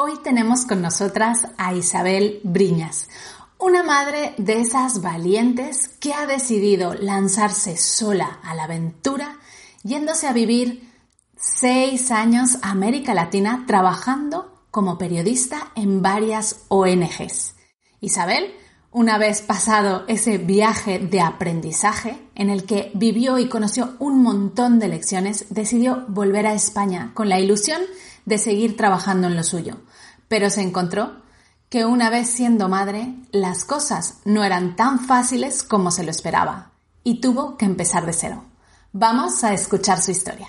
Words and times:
Hoy 0.00 0.12
tenemos 0.22 0.64
con 0.64 0.80
nosotras 0.80 1.48
a 1.56 1.74
Isabel 1.74 2.38
Briñas, 2.44 3.08
una 3.58 3.82
madre 3.82 4.32
de 4.38 4.60
esas 4.60 5.02
valientes 5.02 5.88
que 5.98 6.14
ha 6.14 6.24
decidido 6.24 6.94
lanzarse 6.94 7.76
sola 7.76 8.38
a 8.44 8.54
la 8.54 8.62
aventura, 8.62 9.40
yéndose 9.82 10.28
a 10.28 10.32
vivir 10.32 10.88
seis 11.36 12.12
años 12.12 12.58
a 12.62 12.70
América 12.70 13.12
Latina 13.12 13.64
trabajando 13.66 14.62
como 14.70 14.98
periodista 14.98 15.72
en 15.74 16.00
varias 16.00 16.60
ONGs. 16.68 17.56
Isabel, 18.00 18.54
una 18.92 19.18
vez 19.18 19.42
pasado 19.42 20.04
ese 20.06 20.38
viaje 20.38 21.00
de 21.00 21.20
aprendizaje 21.20 22.22
en 22.36 22.50
el 22.50 22.66
que 22.66 22.92
vivió 22.94 23.40
y 23.40 23.48
conoció 23.48 23.96
un 23.98 24.22
montón 24.22 24.78
de 24.78 24.86
lecciones, 24.86 25.46
decidió 25.50 26.04
volver 26.06 26.46
a 26.46 26.54
España 26.54 27.10
con 27.14 27.28
la 27.28 27.40
ilusión 27.40 27.82
de 28.26 28.38
seguir 28.38 28.76
trabajando 28.76 29.26
en 29.26 29.34
lo 29.34 29.42
suyo 29.42 29.78
pero 30.28 30.50
se 30.50 30.62
encontró 30.62 31.16
que 31.68 31.84
una 31.84 32.10
vez 32.10 32.30
siendo 32.30 32.68
madre, 32.68 33.14
las 33.30 33.64
cosas 33.64 34.20
no 34.24 34.44
eran 34.44 34.76
tan 34.76 35.00
fáciles 35.00 35.62
como 35.62 35.90
se 35.90 36.04
lo 36.04 36.10
esperaba 36.10 36.72
y 37.02 37.20
tuvo 37.20 37.56
que 37.56 37.64
empezar 37.64 38.06
de 38.06 38.12
cero. 38.12 38.44
Vamos 38.92 39.44
a 39.44 39.52
escuchar 39.52 40.00
su 40.00 40.10
historia. 40.10 40.48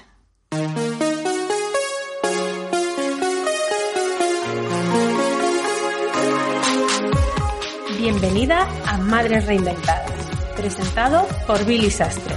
Bienvenida 7.97 8.67
a 8.87 8.97
Madres 8.97 9.45
Reinventadas, 9.45 10.11
presentado 10.55 11.27
por 11.45 11.65
Billy 11.65 11.91
Sastre, 11.91 12.35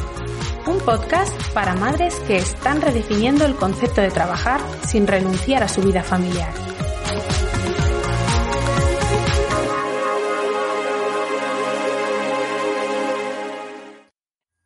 un 0.67 0.79
podcast 0.79 1.33
para 1.55 1.75
madres 1.77 2.17
que 2.27 2.37
están 2.37 2.81
redefiniendo 2.81 3.45
el 3.45 3.55
concepto 3.55 4.01
de 4.01 4.11
trabajar 4.11 4.61
sin 4.87 5.07
renunciar 5.07 5.63
a 5.63 5.69
su 5.69 5.81
vida 5.81 6.03
familiar. 6.03 6.72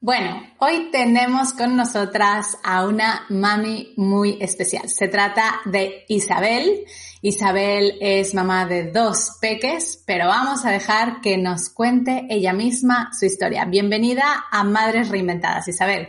Bueno, 0.07 0.41
hoy 0.61 0.93
tenemos 0.93 1.53
con 1.53 1.75
nosotras 1.75 2.59
a 2.63 2.87
una 2.87 3.27
mami 3.29 3.93
muy 3.97 4.39
especial. 4.41 4.89
Se 4.89 5.09
trata 5.09 5.63
de 5.65 6.05
Isabel. 6.07 6.85
Isabel 7.23 7.99
es 8.01 8.33
mamá 8.33 8.67
de 8.67 8.93
dos 8.93 9.33
peques, 9.41 10.05
pero 10.07 10.29
vamos 10.29 10.65
a 10.65 10.71
dejar 10.71 11.21
que 11.21 11.37
nos 11.39 11.71
cuente 11.71 12.25
ella 12.31 12.53
misma 12.53 13.11
su 13.19 13.27
historia. 13.27 13.65
Bienvenida 13.65 14.45
a 14.53 14.63
Madres 14.63 15.09
Reinventadas, 15.09 15.67
Isabel. 15.67 16.07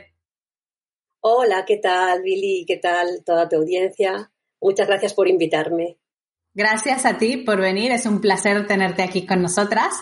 Hola, 1.22 1.66
¿qué 1.66 1.78
tal, 1.78 2.22
Billy? 2.22 2.66
¿Qué 2.68 2.78
tal 2.78 3.24
toda 3.26 3.50
tu 3.50 3.56
audiencia? 3.56 4.32
Muchas 4.62 4.86
gracias 4.86 5.16
por 5.16 5.28
invitarme. 5.28 5.98
Gracias 6.54 7.04
a 7.08 7.18
ti 7.18 7.38
por 7.38 7.60
venir, 7.60 7.92
es 7.92 8.06
un 8.06 8.22
placer 8.22 8.68
tenerte 8.68 9.02
aquí 9.02 9.26
con 9.26 9.42
nosotras. 9.42 9.94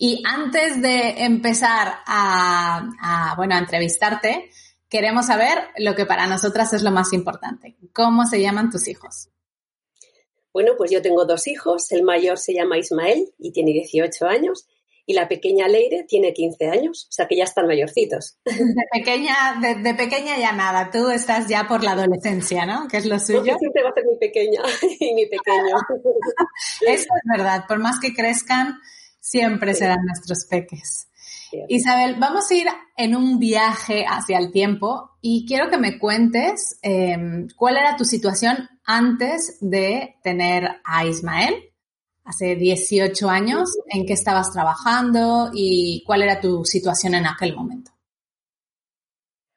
Y 0.00 0.22
antes 0.24 0.80
de 0.80 1.24
empezar 1.24 1.92
a, 2.06 3.34
bueno, 3.36 3.56
a 3.56 3.58
entrevistarte, 3.58 4.48
queremos 4.88 5.26
saber 5.26 5.58
lo 5.76 5.96
que 5.96 6.06
para 6.06 6.28
nosotras 6.28 6.72
es 6.72 6.82
lo 6.82 6.92
más 6.92 7.12
importante. 7.12 7.76
¿Cómo 7.92 8.24
se 8.24 8.40
llaman 8.40 8.70
tus 8.70 8.86
hijos? 8.86 9.28
Bueno, 10.52 10.72
pues 10.78 10.92
yo 10.92 11.02
tengo 11.02 11.24
dos 11.24 11.48
hijos. 11.48 11.90
El 11.90 12.04
mayor 12.04 12.38
se 12.38 12.54
llama 12.54 12.78
Ismael 12.78 13.34
y 13.38 13.50
tiene 13.50 13.72
18 13.72 14.26
años. 14.26 14.68
Y 15.04 15.14
la 15.14 15.26
pequeña 15.26 15.66
Leire 15.66 16.04
tiene 16.06 16.34
15 16.34 16.68
años, 16.68 17.06
o 17.08 17.12
sea 17.12 17.26
que 17.26 17.34
ya 17.34 17.44
están 17.44 17.66
mayorcitos. 17.66 18.36
De 18.44 18.54
pequeña, 18.92 19.58
de, 19.58 19.94
pequeña 19.94 20.38
ya 20.38 20.52
nada, 20.52 20.90
tú 20.90 21.08
estás 21.08 21.48
ya 21.48 21.66
por 21.66 21.82
la 21.82 21.92
adolescencia, 21.92 22.66
¿no? 22.66 22.86
Que 22.88 22.98
es 22.98 23.06
lo 23.06 23.18
suyo. 23.18 23.42
Yo 23.42 23.56
siempre 23.58 23.82
va 23.82 23.88
a 23.88 23.94
ser 23.94 24.04
mi 24.04 24.18
pequeña 24.18 24.60
y 25.00 25.14
mi 25.14 25.24
pequeño. 25.24 25.76
Eso 26.86 27.06
es 27.06 27.38
verdad, 27.38 27.64
por 27.66 27.78
más 27.78 27.98
que 28.00 28.12
crezcan, 28.12 28.78
siempre 29.20 29.74
serán 29.74 30.04
nuestros 30.06 30.46
peques. 30.46 31.08
Isabel, 31.68 32.16
vamos 32.18 32.50
a 32.50 32.54
ir 32.54 32.66
en 32.96 33.16
un 33.16 33.38
viaje 33.38 34.04
hacia 34.06 34.38
el 34.38 34.52
tiempo 34.52 35.10
y 35.20 35.46
quiero 35.46 35.70
que 35.70 35.78
me 35.78 35.98
cuentes 35.98 36.78
em, 36.82 37.48
cuál 37.56 37.76
era 37.78 37.96
tu 37.96 38.04
situación 38.04 38.68
antes 38.84 39.58
de 39.60 40.16
tener 40.22 40.80
a 40.84 41.06
Ismael, 41.06 41.54
hace 42.24 42.56
18 42.56 43.28
años, 43.28 43.70
en 43.86 44.04
qué 44.04 44.12
estabas 44.12 44.52
trabajando 44.52 45.50
y 45.52 46.02
cuál 46.06 46.22
era 46.22 46.40
tu 46.40 46.64
situación 46.64 47.14
en 47.14 47.26
aquel 47.26 47.54
momento. 47.54 47.92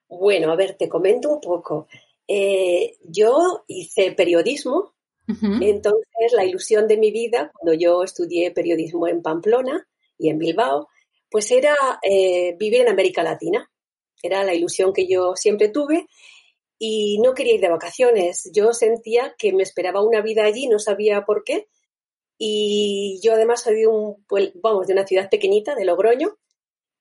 Bueno, 0.07 0.51
a 0.51 0.55
ver, 0.55 0.75
te 0.77 0.87
comento 0.87 1.33
un 1.33 1.41
poco. 1.41 1.87
Eh, 2.27 2.97
yo 3.03 3.63
hice 3.67 4.11
periodismo 4.11 4.93
entonces, 5.27 6.33
la 6.33 6.45
ilusión 6.45 6.87
de 6.87 6.97
mi 6.97 7.11
vida, 7.11 7.51
cuando 7.53 7.73
yo 7.79 8.03
estudié 8.03 8.51
periodismo 8.51 9.07
en 9.07 9.21
Pamplona 9.21 9.87
y 10.17 10.29
en 10.29 10.37
Bilbao, 10.37 10.87
pues 11.29 11.51
era 11.51 11.75
eh, 12.01 12.55
vivir 12.57 12.81
en 12.81 12.89
América 12.89 13.23
Latina. 13.23 13.69
Era 14.21 14.43
la 14.43 14.53
ilusión 14.53 14.93
que 14.93 15.07
yo 15.07 15.35
siempre 15.35 15.69
tuve 15.69 16.07
y 16.77 17.19
no 17.19 17.33
quería 17.33 17.55
ir 17.55 17.61
de 17.61 17.69
vacaciones. 17.69 18.49
Yo 18.53 18.73
sentía 18.73 19.35
que 19.37 19.53
me 19.53 19.63
esperaba 19.63 20.03
una 20.03 20.21
vida 20.21 20.43
allí, 20.43 20.67
no 20.67 20.79
sabía 20.79 21.23
por 21.25 21.43
qué. 21.43 21.67
Y 22.37 23.19
yo 23.23 23.33
además 23.33 23.61
soy 23.61 23.75
de, 23.75 23.87
un, 23.87 24.25
vamos, 24.55 24.87
de 24.87 24.93
una 24.93 25.05
ciudad 25.05 25.29
pequeñita, 25.29 25.75
de 25.75 25.85
Logroño, 25.85 26.37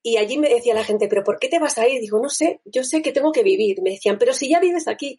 y 0.02 0.16
allí 0.16 0.38
me 0.38 0.48
decía 0.48 0.74
la 0.74 0.84
gente, 0.84 1.08
pero 1.08 1.24
¿por 1.24 1.38
qué 1.38 1.48
te 1.48 1.58
vas 1.58 1.76
a 1.78 1.86
ir? 1.88 2.00
Digo, 2.00 2.20
no 2.20 2.30
sé, 2.30 2.60
yo 2.64 2.84
sé 2.84 3.02
que 3.02 3.12
tengo 3.12 3.32
que 3.32 3.42
vivir. 3.42 3.82
Me 3.82 3.90
decían, 3.90 4.18
pero 4.18 4.32
si 4.32 4.48
ya 4.48 4.60
vives 4.60 4.88
aquí. 4.88 5.18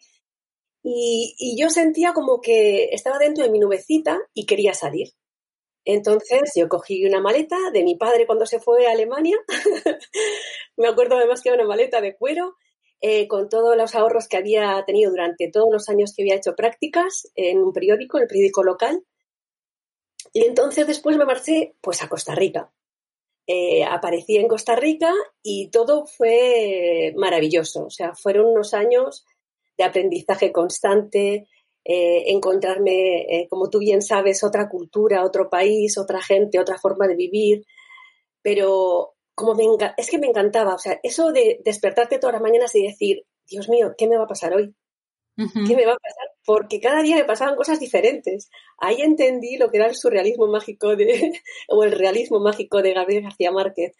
Y, 0.82 1.56
yo 1.58 1.70
sentía 1.70 2.12
como 2.12 2.40
que 2.40 2.88
estaba 2.92 3.18
dentro 3.18 3.44
de 3.44 3.50
mi 3.50 3.58
nubecita 3.60 4.20
y 4.34 4.46
quería 4.46 4.74
salir. 4.74 5.08
Entonces 5.84 6.52
yo 6.54 6.68
cogí 6.68 7.04
una 7.06 7.20
maleta 7.20 7.56
de 7.72 7.82
mi 7.82 7.96
padre 7.96 8.26
cuando 8.26 8.46
se 8.46 8.60
fue 8.60 8.86
a 8.86 8.92
Alemania. 8.92 9.36
Me 10.76 10.88
acuerdo 10.88 11.16
además 11.16 11.40
que 11.40 11.48
era 11.48 11.58
una 11.58 11.68
maleta 11.68 12.00
de 12.00 12.16
cuero 12.16 12.56
eh, 13.00 13.26
con 13.26 13.48
todos 13.48 13.76
los 13.76 13.94
ahorros 13.94 14.28
que 14.28 14.36
había 14.36 14.82
tenido 14.86 15.10
durante 15.10 15.50
todos 15.50 15.68
los 15.72 15.88
años 15.88 16.12
que 16.14 16.22
había 16.22 16.36
hecho 16.36 16.54
prácticas 16.54 17.28
en 17.34 17.58
un 17.58 17.72
periódico, 17.72 18.18
el 18.18 18.28
periódico 18.28 18.62
local. 18.62 19.04
Y 20.32 20.44
entonces 20.44 20.86
después 20.86 21.16
me 21.16 21.24
marché 21.24 21.74
pues 21.80 22.02
a 22.02 22.08
Costa 22.08 22.34
Rica. 22.34 22.72
Eh, 23.46 23.84
aparecí 23.84 24.36
en 24.36 24.46
Costa 24.46 24.76
Rica 24.76 25.12
y 25.42 25.68
todo 25.70 26.06
fue 26.06 27.12
maravilloso. 27.16 27.86
O 27.86 27.90
sea, 27.90 28.14
fueron 28.14 28.46
unos 28.46 28.72
años 28.72 29.26
de 29.76 29.84
aprendizaje 29.84 30.52
constante, 30.52 31.48
eh, 31.84 32.24
encontrarme, 32.26 33.22
eh, 33.22 33.48
como 33.48 33.68
tú 33.68 33.80
bien 33.80 34.02
sabes, 34.02 34.44
otra 34.44 34.68
cultura, 34.68 35.24
otro 35.24 35.50
país, 35.50 35.98
otra 35.98 36.22
gente, 36.22 36.60
otra 36.60 36.78
forma 36.78 37.08
de 37.08 37.16
vivir. 37.16 37.64
Pero 38.42 39.14
como 39.34 39.54
me 39.54 39.64
es 39.96 40.10
que 40.10 40.18
me 40.18 40.28
encantaba, 40.28 40.74
o 40.74 40.78
sea, 40.78 41.00
eso 41.02 41.32
de 41.32 41.60
despertarte 41.64 42.18
todas 42.18 42.34
las 42.34 42.42
mañanas 42.42 42.74
y 42.74 42.86
decir, 42.86 43.24
Dios 43.46 43.68
mío, 43.68 43.94
¿qué 43.96 44.06
me 44.06 44.16
va 44.16 44.24
a 44.24 44.28
pasar 44.28 44.54
hoy? 44.54 44.74
¿Qué 45.36 45.74
me 45.74 45.86
va 45.86 45.94
a 45.94 45.96
pasar? 45.96 46.28
Porque 46.44 46.78
cada 46.78 47.02
día 47.02 47.16
me 47.16 47.24
pasaban 47.24 47.56
cosas 47.56 47.80
diferentes. 47.80 48.50
Ahí 48.78 49.00
entendí 49.00 49.56
lo 49.56 49.70
que 49.70 49.78
era 49.78 49.86
el 49.86 49.94
surrealismo 49.94 50.46
mágico 50.46 50.94
de, 50.94 51.32
o 51.68 51.82
el 51.84 51.92
realismo 51.92 52.38
mágico 52.38 52.82
de 52.82 52.92
Gabriel 52.92 53.24
García 53.24 53.50
Márquez. 53.50 53.96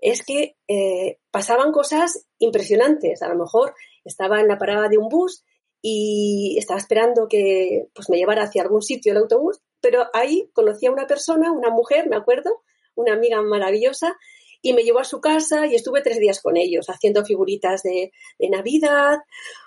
Es 0.00 0.24
que 0.24 0.56
eh, 0.68 1.18
pasaban 1.30 1.72
cosas 1.72 2.26
impresionantes. 2.38 3.22
A 3.22 3.28
lo 3.28 3.36
mejor 3.36 3.74
estaba 4.04 4.40
en 4.40 4.48
la 4.48 4.58
parada 4.58 4.88
de 4.88 4.98
un 4.98 5.08
bus 5.08 5.44
y 5.80 6.56
estaba 6.58 6.80
esperando 6.80 7.28
que 7.28 7.86
pues, 7.94 8.10
me 8.10 8.16
llevara 8.16 8.42
hacia 8.42 8.62
algún 8.62 8.82
sitio 8.82 9.12
el 9.12 9.18
autobús, 9.18 9.60
pero 9.80 10.06
ahí 10.12 10.50
conocí 10.52 10.86
a 10.86 10.90
una 10.90 11.06
persona, 11.06 11.52
una 11.52 11.70
mujer, 11.70 12.08
me 12.08 12.16
acuerdo, 12.16 12.62
una 12.94 13.12
amiga 13.12 13.40
maravillosa, 13.42 14.16
y 14.60 14.72
me 14.72 14.82
llevó 14.82 14.98
a 14.98 15.04
su 15.04 15.20
casa 15.20 15.66
y 15.66 15.74
estuve 15.74 16.02
tres 16.02 16.18
días 16.18 16.40
con 16.42 16.56
ellos 16.56 16.86
haciendo 16.88 17.24
figuritas 17.24 17.82
de, 17.82 18.10
Navidad. 18.50 19.18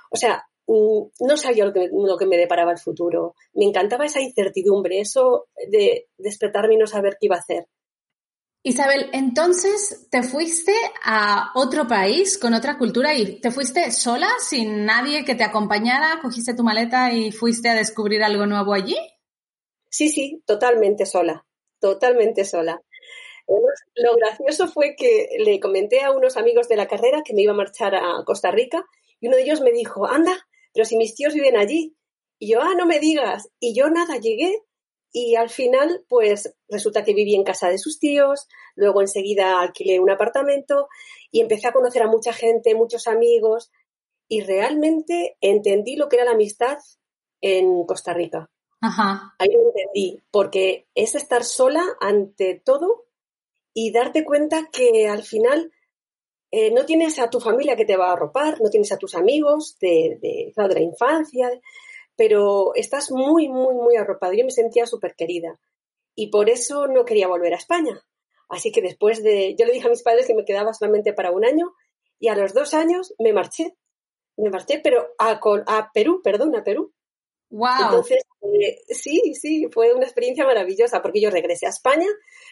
O 0.09 0.17
sea, 0.17 0.43
mm, 0.67 1.03
no 1.21 1.37
sabía 1.37 1.65
lo 1.65 1.73
que, 1.73 1.89
lo 1.91 2.17
que 2.17 2.25
me 2.25 2.37
deparaba 2.37 2.71
el 2.71 2.77
futuro. 2.77 3.35
Me 3.53 3.65
encantaba 3.65 4.05
esa 4.05 4.19
incertidumbre, 4.19 4.99
eso 4.99 5.47
de 5.69 6.07
despertarme 6.17 6.73
y 6.73 6.77
no 6.77 6.87
saber 6.87 7.17
qué 7.19 7.27
iba 7.27 7.37
a 7.37 7.39
hacer. 7.39 7.67
Isabel, 8.63 9.09
entonces 9.11 10.07
te 10.11 10.21
fuiste 10.21 10.73
a 11.03 11.51
otro 11.55 11.87
país 11.87 12.37
con 12.37 12.53
otra 12.53 12.77
cultura 12.77 13.15
y 13.15 13.39
te 13.41 13.49
fuiste 13.49 13.91
sola, 13.91 14.29
sin 14.39 14.85
nadie 14.85 15.25
que 15.25 15.33
te 15.33 15.43
acompañara, 15.43 16.19
cogiste 16.21 16.53
tu 16.53 16.63
maleta 16.63 17.11
y 17.11 17.31
fuiste 17.31 17.69
a 17.69 17.75
descubrir 17.75 18.21
algo 18.21 18.45
nuevo 18.45 18.73
allí. 18.73 18.97
Sí, 19.89 20.09
sí, 20.09 20.43
totalmente 20.45 21.07
sola, 21.07 21.43
totalmente 21.79 22.45
sola. 22.45 22.79
Lo 23.95 24.15
gracioso 24.15 24.67
fue 24.67 24.95
que 24.95 25.27
le 25.39 25.59
comenté 25.59 26.01
a 26.01 26.11
unos 26.11 26.37
amigos 26.37 26.69
de 26.69 26.75
la 26.75 26.87
carrera 26.87 27.23
que 27.25 27.33
me 27.33 27.41
iba 27.41 27.53
a 27.53 27.55
marchar 27.55 27.95
a 27.95 28.23
Costa 28.25 28.51
Rica 28.51 28.85
y 29.19 29.27
uno 29.27 29.37
de 29.37 29.43
ellos 29.43 29.61
me 29.61 29.71
dijo, 29.71 30.05
anda, 30.05 30.37
pero 30.71 30.85
si 30.85 30.97
mis 30.97 31.15
tíos 31.15 31.33
viven 31.33 31.57
allí. 31.57 31.95
Y 32.37 32.53
yo, 32.53 32.61
ah, 32.61 32.73
no 32.77 32.85
me 32.85 32.99
digas. 32.99 33.49
Y 33.59 33.75
yo 33.75 33.89
nada, 33.89 34.17
llegué 34.17 34.55
y 35.11 35.35
al 35.35 35.49
final, 35.49 36.05
pues 36.07 36.55
resulta 36.69 37.03
que 37.03 37.13
viví 37.13 37.35
en 37.35 37.43
casa 37.43 37.69
de 37.69 37.77
sus 37.77 37.99
tíos, 37.99 38.47
luego 38.75 39.01
enseguida 39.01 39.59
alquilé 39.59 39.99
un 39.99 40.09
apartamento 40.09 40.87
y 41.31 41.41
empecé 41.41 41.67
a 41.67 41.73
conocer 41.73 42.03
a 42.03 42.07
mucha 42.07 42.33
gente, 42.33 42.75
muchos 42.75 43.07
amigos 43.07 43.71
y 44.27 44.41
realmente 44.41 45.37
entendí 45.41 45.97
lo 45.97 46.07
que 46.07 46.15
era 46.15 46.25
la 46.25 46.31
amistad 46.31 46.77
en 47.41 47.85
Costa 47.85 48.13
Rica. 48.13 48.49
Ajá. 48.79 49.35
Ahí 49.37 49.51
lo 49.51 49.59
entendí, 49.67 50.21
porque 50.31 50.87
es 50.95 51.15
estar 51.15 51.43
sola 51.43 51.83
ante 51.99 52.61
todo 52.63 53.05
y 53.73 53.91
darte 53.91 54.23
cuenta 54.23 54.69
que 54.71 55.07
al 55.07 55.23
final 55.23 55.71
eh, 56.51 56.71
no 56.71 56.85
tienes 56.85 57.19
a 57.19 57.29
tu 57.29 57.39
familia 57.39 57.75
que 57.75 57.85
te 57.85 57.97
va 57.97 58.09
a 58.09 58.13
arropar, 58.13 58.59
no 58.61 58.69
tienes 58.69 58.91
a 58.91 58.97
tus 58.97 59.15
amigos 59.15 59.77
de, 59.79 60.17
de, 60.21 60.53
de 60.55 60.73
la 60.73 60.81
infancia, 60.81 61.49
pero 62.15 62.73
estás 62.75 63.11
muy, 63.11 63.49
muy, 63.49 63.75
muy 63.75 63.95
arropado. 63.95 64.33
Yo 64.33 64.45
me 64.45 64.51
sentía 64.51 64.85
súper 64.85 65.15
querida 65.15 65.59
y 66.15 66.29
por 66.29 66.49
eso 66.49 66.87
no 66.87 67.05
quería 67.05 67.27
volver 67.27 67.53
a 67.53 67.57
España. 67.57 68.03
Así 68.49 68.71
que 68.71 68.81
después 68.81 69.23
de, 69.23 69.55
yo 69.57 69.65
le 69.65 69.73
dije 69.73 69.87
a 69.87 69.91
mis 69.91 70.03
padres 70.03 70.27
que 70.27 70.35
me 70.35 70.45
quedaba 70.45 70.73
solamente 70.73 71.13
para 71.13 71.31
un 71.31 71.45
año 71.45 71.73
y 72.19 72.27
a 72.27 72.35
los 72.35 72.53
dos 72.53 72.73
años 72.73 73.13
me 73.17 73.33
marché. 73.33 73.75
Me 74.37 74.49
marché, 74.49 74.79
pero 74.83 75.09
a, 75.17 75.39
a 75.67 75.91
Perú, 75.93 76.21
perdón, 76.23 76.55
a 76.55 76.63
Perú. 76.63 76.93
Wow. 77.51 77.69
Entonces, 77.83 78.23
eh, 78.41 78.81
sí, 78.89 79.33
sí, 79.35 79.67
fue 79.71 79.93
una 79.93 80.05
experiencia 80.05 80.45
maravillosa 80.45 81.01
porque 81.01 81.19
yo 81.19 81.29
regresé 81.29 81.65
a 81.65 81.69
España, 81.69 82.07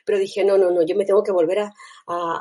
pero 0.06 0.20
dije, 0.20 0.44
no, 0.44 0.58
no, 0.58 0.72
no, 0.72 0.86
yo 0.86 0.96
me 0.96 1.06
tengo 1.06 1.24
que 1.24 1.32
volver 1.32 1.60
a, 1.60 1.72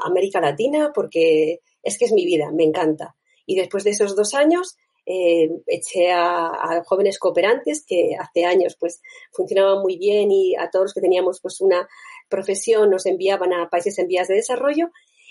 América 0.04 0.40
Latina 0.40 0.90
porque 0.92 1.60
es 1.82 1.98
que 1.98 2.06
es 2.06 2.12
mi 2.12 2.24
vida, 2.24 2.50
me 2.52 2.64
encanta. 2.64 3.14
Y 3.46 3.56
después 3.56 3.84
de 3.84 3.90
esos 3.90 4.16
dos 4.16 4.34
años, 4.34 4.76
eh, 5.10 5.48
eché 5.66 6.12
a, 6.12 6.82
jóvenes 6.84 7.18
cooperantes 7.18 7.82
que 7.86 8.10
hace 8.20 8.44
años 8.44 8.76
pues 8.78 9.00
funcionaban 9.32 9.80
muy 9.80 9.96
bien 9.96 10.30
y 10.30 10.54
a 10.54 10.68
todos 10.68 10.84
los 10.84 10.94
que 10.94 11.00
teníamos 11.00 11.40
pues 11.40 11.62
una 11.62 11.88
profesión 12.28 12.90
nos 12.90 13.06
enviaban 13.06 13.54
a 13.54 13.70
países 13.70 13.98
en 13.98 14.06
vías 14.06 14.28
de 14.28 14.34
desarrollo. 14.34 14.90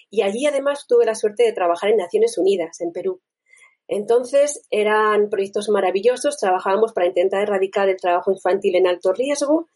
Y 0.09 0.23
allí 0.23 0.47
además 0.47 0.85
tuve 0.87 1.05
la 1.05 1.13
suerte 1.13 1.43
de 1.43 1.53
trabajar 1.53 1.91
en 1.91 1.97
Naciones 1.97 2.39
Unidas, 2.39 2.81
en 2.81 2.91
Perú. 2.91 3.21
Entonces 3.87 4.65
eran 4.71 5.29
proyectos 5.29 5.69
maravillosos, 5.69 6.37
trabajábamos 6.37 6.91
para 6.93 7.05
intentar 7.05 7.43
erradicar 7.43 7.87
el 7.87 7.97
trabajo 7.97 8.31
infantil 8.31 8.77
en 8.77 8.87
alto 8.87 9.13
riesgo. 9.13 9.67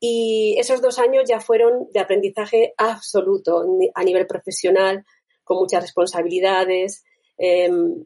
Y 0.00 0.56
esos 0.58 0.82
dos 0.82 0.98
años 0.98 1.24
ya 1.28 1.38
fueron 1.38 1.88
de 1.92 2.00
aprendizaje 2.00 2.74
absoluto 2.76 3.64
a 3.94 4.02
nivel 4.02 4.26
profesional, 4.26 5.04
con 5.44 5.58
muchas 5.58 5.82
responsabilidades, 5.82 7.04
em, 7.36 8.04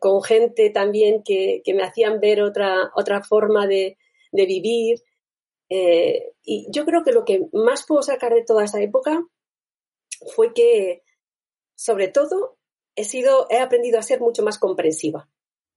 con 0.00 0.22
gente 0.22 0.70
también 0.70 1.22
que, 1.22 1.62
me 1.66 1.82
hacían 1.82 2.20
ver 2.20 2.42
otra, 2.42 2.90
otra 2.94 3.22
forma 3.22 3.66
de, 3.66 3.96
vivir. 4.32 5.02
Eh, 5.70 6.32
y 6.42 6.66
yo 6.70 6.84
creo 6.84 7.02
que 7.04 7.12
lo 7.12 7.24
que 7.24 7.46
más 7.52 7.84
puedo 7.86 8.02
sacar 8.02 8.34
de 8.34 8.44
toda 8.44 8.64
esa 8.64 8.80
época 8.80 9.22
fue 10.34 10.52
que, 10.52 11.02
sobre 11.74 12.08
todo, 12.08 12.56
he 12.96 13.04
sido, 13.04 13.46
he 13.50 13.58
aprendido 13.58 13.98
a 13.98 14.02
ser 14.02 14.20
mucho 14.20 14.42
más 14.42 14.58
comprensiva. 14.58 15.28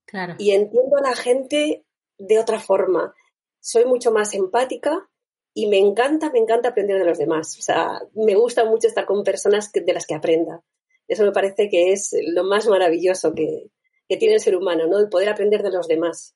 Claro. 0.05 0.35
Y 0.37 0.51
entiendo 0.51 0.97
a 0.97 1.01
la 1.01 1.15
gente 1.15 1.85
de 2.17 2.39
otra 2.39 2.59
forma. 2.59 3.13
Soy 3.59 3.85
mucho 3.85 4.11
más 4.11 4.33
empática 4.33 5.09
y 5.53 5.67
me 5.67 5.77
encanta, 5.77 6.31
me 6.31 6.39
encanta 6.39 6.69
aprender 6.69 6.97
de 6.97 7.05
los 7.05 7.17
demás. 7.17 7.57
O 7.59 7.61
sea, 7.61 8.01
me 8.13 8.35
gusta 8.35 8.65
mucho 8.65 8.87
estar 8.87 9.05
con 9.05 9.23
personas 9.23 9.71
de 9.71 9.93
las 9.93 10.05
que 10.05 10.15
aprenda. 10.15 10.63
Eso 11.07 11.23
me 11.23 11.31
parece 11.31 11.69
que 11.69 11.91
es 11.91 12.15
lo 12.27 12.43
más 12.43 12.67
maravilloso 12.67 13.33
que, 13.33 13.69
que 14.11 14.17
tiene 14.17 14.33
el 14.33 14.41
ser 14.41 14.57
humano, 14.57 14.87
¿no? 14.87 14.99
El 14.99 15.07
poder 15.07 15.29
aprender 15.29 15.63
de 15.63 15.71
los 15.71 15.87
demás. 15.87 16.35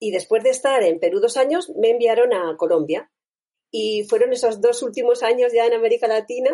Y 0.00 0.10
después 0.10 0.42
de 0.42 0.50
estar 0.50 0.82
en 0.82 0.98
Perú 0.98 1.20
dos 1.20 1.36
años, 1.36 1.70
me 1.76 1.90
enviaron 1.90 2.32
a 2.34 2.56
Colombia. 2.56 3.08
Y 3.70 4.02
fueron 4.08 4.32
esos 4.32 4.60
dos 4.60 4.82
últimos 4.82 5.22
años 5.22 5.52
ya 5.52 5.64
en 5.64 5.74
América 5.74 6.08
Latina 6.08 6.50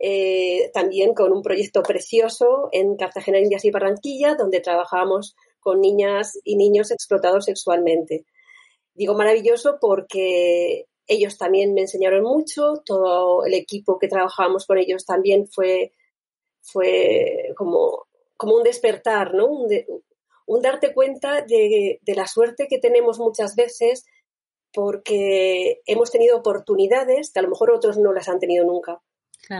eh, 0.00 0.72
también 0.74 1.14
con 1.14 1.32
un 1.32 1.40
proyecto 1.40 1.84
precioso 1.84 2.68
en 2.72 2.96
Cartagena, 2.96 3.38
Indias 3.38 3.64
y 3.64 3.70
Barranquilla, 3.70 4.34
donde 4.34 4.58
trabajábamos 4.58 5.36
con 5.60 5.80
niñas 5.80 6.36
y 6.42 6.56
niños 6.56 6.90
explotados 6.90 7.44
sexualmente. 7.44 8.26
Digo 8.92 9.14
maravilloso 9.14 9.78
porque 9.80 10.86
ellos 11.06 11.38
también 11.38 11.74
me 11.74 11.82
enseñaron 11.82 12.24
mucho, 12.24 12.82
todo 12.84 13.46
el 13.46 13.54
equipo 13.54 14.00
que 14.00 14.08
trabajábamos 14.08 14.66
con 14.66 14.78
ellos 14.78 15.06
también 15.06 15.46
fue, 15.46 15.92
fue 16.60 17.52
como, 17.56 18.05
como 18.36 18.54
un 18.54 18.62
despertar, 18.62 19.34
¿no? 19.34 19.46
Un, 19.46 20.62
darte 20.62 20.94
cuenta 20.94 21.42
de, 21.42 21.98
de 22.00 22.14
la 22.14 22.26
suerte 22.26 22.68
que 22.68 22.78
tenemos 22.78 23.18
muchas 23.18 23.56
veces 23.56 24.04
porque 24.72 25.80
hemos 25.86 26.10
tenido 26.10 26.36
oportunidades 26.36 27.32
que 27.32 27.38
a 27.38 27.42
lo 27.42 27.48
mejor 27.48 27.70
otros 27.70 27.96
no 27.96 28.12
las 28.12 28.28
han 28.28 28.38
tenido 28.38 28.64
nunca. 28.64 29.00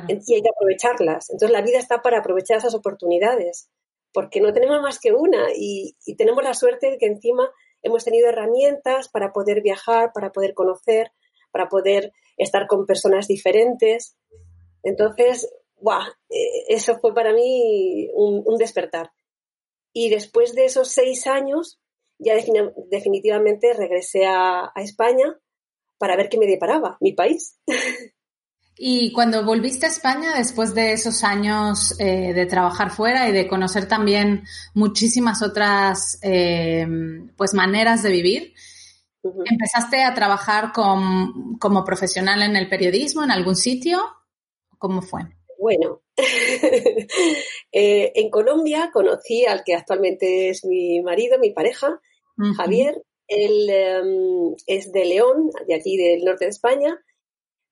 Y 0.08 0.34
hay 0.34 0.42
que 0.42 0.50
aprovecharlas. 0.54 1.30
Entonces 1.30 1.50
la 1.50 1.62
vida 1.62 1.78
está 1.78 2.02
para 2.02 2.18
aprovechar 2.18 2.58
esas 2.58 2.74
oportunidades, 2.74 3.70
porque 4.12 4.40
no 4.40 4.52
tenemos 4.52 4.80
más 4.82 4.98
que 4.98 5.12
una 5.12 5.46
y, 5.54 5.96
tenemos 6.18 6.42
la 6.42 6.54
suerte 6.54 6.90
de 6.90 6.98
que 6.98 7.06
encima 7.06 7.48
hemos 7.82 8.04
tenido 8.04 8.28
herramientas 8.28 9.08
para 9.08 9.32
poder 9.32 9.62
viajar, 9.62 10.10
para 10.12 10.32
poder 10.32 10.54
conocer, 10.54 11.12
para 11.52 11.68
poder 11.68 12.12
estar 12.36 12.66
con 12.66 12.84
personas 12.84 13.28
diferentes. 13.28 14.16
Entonces, 14.82 15.48
¡buah! 15.76 16.06
Eh, 16.28 16.64
eso 16.68 16.98
fue 16.98 17.14
para 17.14 17.32
mí 17.32 18.08
un, 18.14 18.56
despertar. 18.56 19.12
Y 19.92 20.10
después 20.10 20.54
de 20.54 20.66
esos 20.66 20.88
seis 20.88 21.26
años, 21.26 21.80
ya 22.18 22.34
definitivamente 22.90 23.72
regresé 23.74 24.26
a, 24.26 24.72
a 24.74 24.82
España 24.82 25.38
para 25.98 26.16
ver 26.16 26.28
qué 26.28 26.38
me 26.38 26.46
deparaba 26.46 26.98
mi 27.00 27.12
país. 27.12 27.58
Y 28.78 29.10
cuando 29.12 29.42
volviste 29.42 29.86
a 29.86 29.88
España, 29.88 30.36
después 30.36 30.74
de 30.74 30.92
esos 30.92 31.24
años 31.24 31.98
eh, 31.98 32.34
de 32.34 32.44
trabajar 32.44 32.90
fuera 32.90 33.26
y 33.26 33.32
de 33.32 33.48
conocer 33.48 33.88
también 33.88 34.44
muchísimas 34.74 35.42
otras 35.42 36.18
eh, 36.22 36.86
pues 37.38 37.54
maneras 37.54 38.02
de 38.02 38.10
vivir, 38.10 38.52
¿empezaste 39.22 40.04
a 40.04 40.12
trabajar 40.12 40.72
como 40.74 41.84
profesional 41.86 42.42
en 42.42 42.54
el 42.54 42.68
periodismo 42.68 43.24
en 43.24 43.30
algún 43.30 43.56
sitio? 43.56 43.98
¿Cómo 44.76 45.00
fue? 45.00 45.22
Bueno, 45.58 46.02
eh, 47.72 48.12
en 48.14 48.30
Colombia 48.30 48.90
conocí 48.92 49.44
al 49.44 49.64
que 49.64 49.74
actualmente 49.74 50.50
es 50.50 50.64
mi 50.64 51.00
marido, 51.02 51.38
mi 51.38 51.50
pareja, 51.50 52.00
Javier. 52.56 53.02
Él 53.28 53.68
em, 53.70 54.54
es 54.66 54.92
de 54.92 55.04
León, 55.04 55.50
de 55.66 55.74
aquí 55.74 55.96
del 55.96 56.24
norte 56.24 56.44
de 56.44 56.50
España 56.50 57.00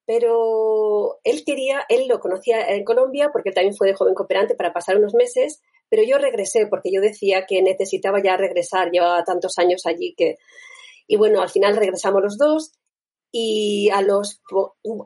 pero 0.07 1.21
él 1.25 1.45
quería, 1.45 1.85
él 1.89 2.09
lo 2.09 2.21
conocía 2.21 2.69
en 2.75 2.85
Colombia 2.85 3.31
porque 3.33 3.51
él 3.51 3.55
también 3.55 3.75
fue 3.75 3.89
de 3.89 3.95
joven 3.95 4.15
cooperante 4.15 4.55
para 4.55 4.73
pasar 4.73 4.99
unos 4.99 5.15
meses, 5.15 5.63
pero 5.89 6.03
yo 6.03 6.19
regresé 6.19 6.67
porque 6.67 6.91
yo 6.93 7.01
decía 7.01 7.47
que 7.47 7.63
necesitaba 7.63 8.23
ya 8.23 8.37
regresar, 8.37 8.91
llevaba 8.91 9.25
tantos 9.25 9.59
años 9.59 9.87
allí 9.87 10.15
que... 10.17 10.37
Y 11.07 11.17
bueno, 11.17 11.43
al 11.43 11.51
final 11.51 11.77
regresamos 11.77 12.23
los 12.23 12.39
dos 12.39 12.73
y 13.37 13.91
a 13.91 14.01
los... 14.01 14.41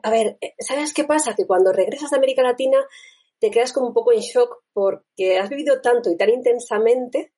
A 0.03 0.11
ver, 0.11 0.37
¿sabes 0.59 0.93
qué 0.93 1.03
pasa? 1.03 1.33
Que 1.35 1.47
cuando 1.47 1.73
regresas 1.73 2.13
a 2.13 2.17
América 2.17 2.43
Latina 2.43 2.77
te 3.39 3.49
quedas 3.49 3.73
como 3.73 3.87
un 3.87 3.93
poco 3.95 4.13
en 4.13 4.19
shock 4.19 4.63
porque 4.71 5.39
has 5.39 5.49
vivido 5.49 5.81
tanto 5.81 6.11
y 6.11 6.15
tan 6.15 6.29
intensamente 6.29 7.33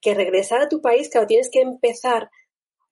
que 0.00 0.14
regresar 0.14 0.60
a 0.60 0.68
tu 0.68 0.80
país, 0.80 1.08
claro, 1.10 1.28
tienes 1.28 1.48
que 1.48 1.60
empezar 1.60 2.28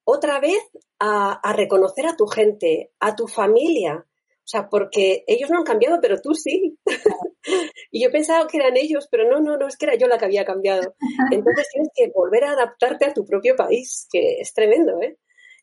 otra 0.05 0.39
vez 0.39 0.63
a, 1.01 1.33
a 1.33 1.53
reconocer 1.53 2.07
a 2.07 2.15
tu 2.15 2.29
gente, 2.29 2.93
a 3.01 3.17
tu 3.17 3.27
familia, 3.27 4.07
o 4.07 4.49
sea, 4.51 4.69
porque 4.69 5.25
ellos 5.27 5.51
no 5.51 5.59
han 5.59 5.65
cambiado, 5.65 5.99
pero 6.01 6.21
tú 6.21 6.35
sí. 6.35 6.79
y 7.91 8.05
yo 8.05 8.13
pensaba 8.13 8.47
que 8.47 8.59
eran 8.59 8.77
ellos, 8.77 9.09
pero 9.11 9.29
no, 9.29 9.41
no, 9.41 9.57
no, 9.57 9.67
es 9.67 9.77
que 9.77 9.87
era 9.87 9.97
yo 9.97 10.07
la 10.07 10.19
que 10.19 10.27
había 10.27 10.45
cambiado. 10.45 10.95
Entonces 11.33 11.67
tienes 11.73 11.91
que 11.95 12.13
volver 12.15 12.45
a 12.45 12.53
adaptarte 12.53 13.07
a 13.07 13.13
tu 13.13 13.25
propio 13.25 13.57
país, 13.57 14.07
que 14.09 14.41
es 14.41 14.55
tremendo, 14.55 15.01
¿eh? 15.03 15.19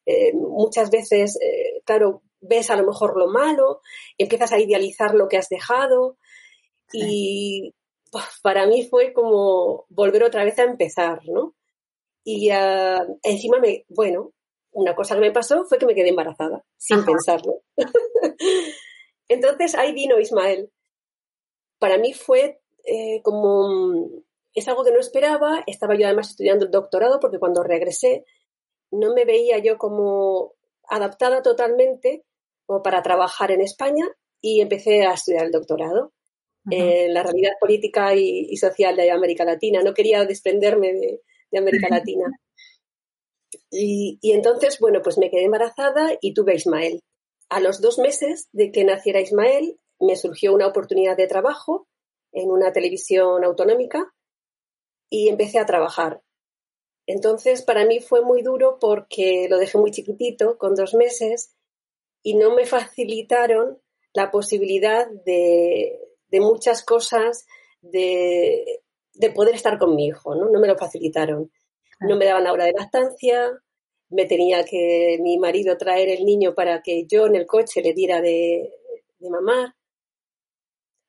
Eh 0.08 0.34
muchas 0.34 0.90
veces, 0.90 1.38
eh, 1.42 1.82
claro, 1.86 2.24
ves 2.42 2.70
a 2.70 2.76
lo 2.76 2.86
mejor 2.88 3.18
lo 3.18 3.28
malo, 3.28 3.82
empiezas 4.18 4.52
a 4.54 4.60
idealizar 4.60 5.14
lo 5.14 5.28
que 5.28 5.38
has 5.38 5.50
dejado 5.50 6.18
y 6.94 7.74
para 8.42 8.66
mí 8.68 8.88
fue 8.88 9.14
como 9.14 9.86
volver 9.90 10.24
otra 10.24 10.46
vez 10.46 10.58
a 10.60 10.64
empezar, 10.64 11.22
¿no? 11.28 11.56
Y 12.24 12.50
encima 13.24 13.60
me, 13.60 13.86
bueno, 13.90 14.34
una 14.72 14.96
cosa 14.96 15.16
que 15.16 15.22
me 15.22 15.32
pasó 15.32 15.66
fue 15.66 15.78
que 15.78 15.86
me 15.86 15.96
quedé 15.96 16.10
embarazada, 16.10 16.64
sin 16.78 17.04
pensarlo. 17.06 17.62
Entonces 19.28 19.76
ahí 19.76 19.94
vino 19.94 20.20
Ismael. 20.20 20.72
Para 21.80 21.98
mí 21.98 22.14
fue 22.14 22.60
eh, 22.86 23.22
como, 23.24 24.24
es 24.54 24.68
algo 24.68 24.84
que 24.84 24.92
no 24.92 25.00
esperaba, 25.00 25.64
estaba 25.68 25.96
yo 25.98 26.06
además 26.06 26.32
estudiando 26.32 26.66
el 26.66 26.72
doctorado 26.72 27.20
porque 27.20 27.40
cuando 27.40 27.64
regresé 27.64 28.26
no 28.92 29.14
me 29.14 29.26
veía 29.26 29.58
yo 29.60 29.78
como 29.78 30.54
adaptada 30.90 31.42
totalmente 31.42 32.24
como 32.66 32.82
para 32.82 33.02
trabajar 33.02 33.52
en 33.52 33.62
España 33.62 34.06
y 34.42 34.62
empecé 34.62 35.06
a 35.06 35.14
estudiar 35.14 35.46
el 35.46 35.52
doctorado. 35.52 36.14
en 36.70 37.14
la 37.14 37.24
realidad 37.24 37.54
política 37.62 38.14
y, 38.14 38.58
social 38.58 38.98
de 38.98 39.10
América 39.10 39.46
Latina. 39.46 39.82
No 39.84 39.94
quería 39.94 40.26
desprenderme 40.26 40.92
de 41.50 41.58
América 41.58 41.88
Latina. 41.90 42.30
Y, 43.72 44.20
entonces, 44.24 44.80
bueno, 44.80 45.02
pues 45.02 45.18
me 45.18 45.30
quedé 45.30 45.44
embarazada 45.44 46.18
y 46.22 46.34
tuve 46.34 46.54
a 46.54 46.56
Ismael. 46.56 47.02
A 47.50 47.60
los 47.60 47.82
dos 47.82 48.00
meses 48.00 48.50
de 48.52 48.72
que 48.72 48.84
naciera 48.84 49.22
Ismael, 49.22 49.80
me 50.00 50.16
surgió 50.16 50.54
una 50.54 50.68
oportunidad 50.68 51.18
de 51.18 51.28
trabajo 51.28 51.88
en 52.32 52.52
una 52.52 52.72
televisión 52.72 53.44
autonómica 53.44 54.14
y 55.10 55.30
empecé 55.30 55.60
a 55.60 55.66
trabajar. 55.66 56.22
Entonces, 57.08 57.62
para 57.62 57.86
mí 57.86 58.02
fue 58.02 58.22
muy 58.22 58.42
duro 58.42 58.78
porque 58.80 59.48
lo 59.50 59.58
dejé 59.58 59.78
muy 59.78 59.92
chiquitito, 59.92 60.58
con 60.58 60.76
dos 60.76 60.94
meses, 60.94 61.56
y 62.22 62.36
no 62.36 62.54
me 62.54 62.66
facilitaron 62.66 63.82
la 64.14 64.30
posibilidad 64.30 65.08
de, 65.26 66.00
muchas 66.34 66.84
cosas, 66.84 67.48
de, 67.82 68.82
poder 69.34 69.56
estar 69.56 69.80
con 69.80 69.96
mi 69.96 70.08
hijo, 70.08 70.36
¿no? 70.36 70.50
No 70.50 70.60
me 70.60 70.68
lo 70.68 70.78
facilitaron. 70.78 71.50
No 72.02 72.18
me 72.18 72.26
daban 72.26 72.44
la 72.44 72.52
hora 72.52 72.66
de 72.66 72.74
lactancia, 72.74 73.52
me 74.10 74.26
tenía 74.26 74.66
que 74.66 75.18
mi 75.22 75.38
marido 75.38 75.78
traer 75.78 76.10
el 76.10 76.26
niño 76.26 76.54
para 76.54 76.82
que 76.82 77.06
yo 77.08 77.26
en 77.26 77.36
el 77.36 77.48
coche 77.48 77.82
le 77.82 77.94
diera 77.94 78.22
de, 78.22 78.70
de 79.20 79.30
mamar. 79.30 79.77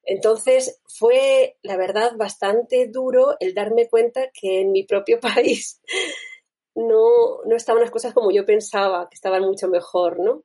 Entonces 0.08 0.80
fue, 0.88 1.58
la 1.62 1.76
verdad, 1.76 2.12
bastante 2.16 2.88
duro 2.88 3.36
el 3.40 3.54
darme 3.54 3.88
cuenta 3.90 4.30
que 4.32 4.62
en 4.62 4.72
mi 4.72 4.84
propio 4.84 5.20
país 5.22 5.82
no, 6.74 7.42
no 7.44 7.56
estaban 7.56 7.82
las 7.82 7.90
cosas 7.90 8.14
como 8.14 8.30
yo 8.30 8.46
pensaba, 8.46 9.08
que 9.10 9.14
estaban 9.16 9.42
mucho 9.44 9.68
mejor, 9.68 10.20
¿no? 10.20 10.44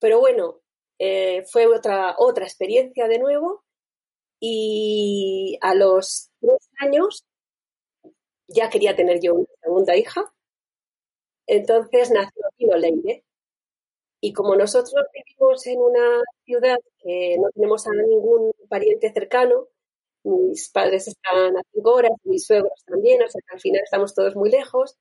Pero 0.00 0.20
bueno, 0.20 0.60
eh, 0.98 1.44
fue 1.50 1.66
otra, 1.68 2.16
otra 2.18 2.44
experiencia 2.46 3.08
de 3.08 3.18
nuevo 3.20 3.64
y 4.40 5.58
a 5.62 5.74
los 5.74 6.30
tres 6.40 6.70
años 6.80 7.24
ya 8.48 8.68
quería 8.68 8.94
tener 8.96 9.20
yo 9.20 9.34
una 9.34 9.46
segunda 9.62 9.96
hija. 9.96 10.32
Entonces 11.48 12.10
nació 12.12 12.42
Pino. 12.56 12.76
Y 14.20 14.32
como 14.32 14.56
nosotros 14.56 14.94
vivimos 15.14 15.66
en 15.66 15.78
una 15.80 16.22
ciudad 16.44 16.78
que 17.02 17.36
no 17.38 17.50
tenemos 17.54 17.86
a 17.86 17.90
ningún 17.92 18.52
pariente 18.68 19.12
cercano, 19.12 19.68
mis 20.24 20.70
padres 20.70 21.08
están 21.08 21.56
a 21.56 21.62
cinco 21.72 21.94
horas, 21.94 22.12
mis 22.24 22.44
suegros 22.44 22.84
también, 22.86 23.22
o 23.22 23.28
sea 23.28 23.40
que 23.46 23.54
al 23.54 23.60
final 23.60 23.82
estamos 23.84 24.14
todos 24.14 24.34
muy 24.36 24.50
lejos, 24.50 24.96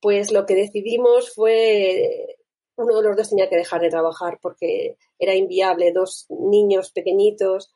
pues 0.00 0.32
lo 0.32 0.46
que 0.46 0.54
decidimos 0.54 1.34
fue, 1.34 2.36
uno 2.76 2.96
de 2.96 3.08
los 3.08 3.16
dos 3.16 3.30
tenía 3.30 3.48
que 3.48 3.56
dejar 3.56 3.80
de 3.82 3.90
trabajar 3.90 4.38
porque 4.40 4.96
era 5.18 5.34
inviable, 5.34 5.92
dos 5.92 6.26
niños 6.30 6.92
pequeñitos 6.92 7.74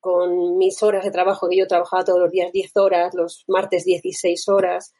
con 0.00 0.58
mis 0.58 0.82
horas 0.82 1.04
de 1.04 1.10
trabajo, 1.10 1.48
que 1.48 1.56
yo 1.56 1.66
trabajaba 1.66 2.04
todos 2.04 2.20
los 2.20 2.30
días 2.30 2.52
10 2.52 2.76
horas, 2.76 3.14
los 3.14 3.44
martes 3.46 3.84
16 3.84 4.48
horas, 4.48 4.92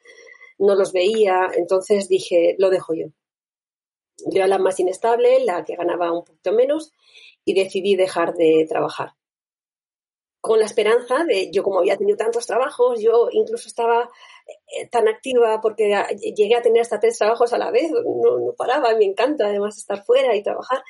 no 0.59 0.75
los 0.77 0.93
veía, 0.93 1.51
entonces 1.57 2.09
dije, 2.09 2.55
lo 2.59 2.71
dejo 2.71 2.95
yo. 2.95 3.07
Yo 4.19 4.39
era 4.39 4.47
la 4.47 4.59
más 4.59 4.79
inestable, 4.81 5.45
la 5.45 5.65
que 5.65 5.77
ganaba 5.77 6.13
un 6.13 6.25
poquito 6.25 6.53
menos 6.53 6.93
y 7.45 7.55
decidí 7.55 7.97
dejar 7.97 8.35
de 8.35 8.67
trabajar. 8.69 9.15
Con 10.41 10.59
la 10.59 10.67
esperanza 10.67 11.25
de, 11.25 11.51
yo 11.53 11.63
como 11.63 11.79
había 11.79 11.97
tenido 11.97 12.17
tantos 12.17 12.47
trabajos, 12.47 13.01
yo 13.01 13.29
incluso 13.31 13.69
estaba 13.69 14.11
eh, 14.47 14.89
tan 14.89 15.07
activa 15.09 15.61
porque 15.61 15.95
llegué 16.37 16.57
a 16.57 16.63
tener 16.63 16.83
hasta 16.83 16.99
tres 16.99 17.17
trabajos 17.17 17.53
a 17.53 17.59
la 17.59 17.71
vez, 17.71 17.91
no, 17.93 18.39
no 18.39 18.53
paraba, 18.57 18.95
me 18.97 19.05
encanta 19.05 19.47
además 19.47 19.79
estar 19.79 20.05
fuera 20.05 20.35
y 20.35 20.43
trabajar, 20.43 20.83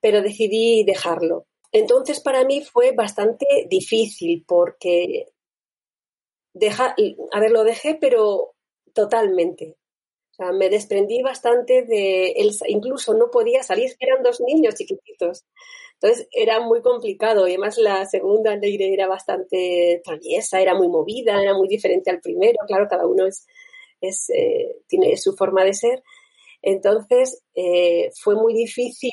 pero 0.00 0.20
decidí 0.20 0.84
dejarlo. 0.84 1.46
Entonces 1.72 2.20
para 2.20 2.44
mí 2.44 2.62
fue 2.62 2.92
bastante 2.92 3.46
difícil 3.68 4.44
porque 4.46 5.26
deja, 6.52 6.94
a 7.32 7.40
ver, 7.40 7.50
lo 7.50 7.64
dejé, 7.64 7.94
pero 7.94 8.54
totalmente. 8.92 9.76
Me 10.50 10.68
desprendí 10.70 11.22
bastante 11.22 11.82
de 11.82 12.32
él, 12.32 12.50
incluso 12.66 13.14
no 13.14 13.30
podía 13.30 13.62
salir, 13.62 13.92
eran 14.00 14.22
dos 14.22 14.40
niños 14.40 14.74
chiquititos. 14.74 15.44
Entonces 16.00 16.26
era 16.32 16.58
muy 16.60 16.82
complicado 16.82 17.46
y 17.46 17.52
además 17.52 17.78
la 17.78 18.04
segunda 18.06 18.56
Leire 18.56 18.92
era 18.92 19.06
bastante 19.06 20.00
traviesa, 20.04 20.60
era 20.60 20.74
muy 20.74 20.88
movida, 20.88 21.40
era 21.40 21.54
muy 21.54 21.68
diferente 21.68 22.10
al 22.10 22.20
primero. 22.20 22.58
Claro, 22.66 22.88
cada 22.88 23.06
uno 23.06 23.26
es 23.26 23.46
eh, 24.02 24.82
tiene 24.88 25.16
su 25.16 25.34
forma 25.34 25.64
de 25.64 25.74
ser. 25.74 26.02
Entonces 26.62 27.42
eh, 27.54 28.10
fue 28.20 28.34
muy 28.34 28.54
difícil 28.54 29.12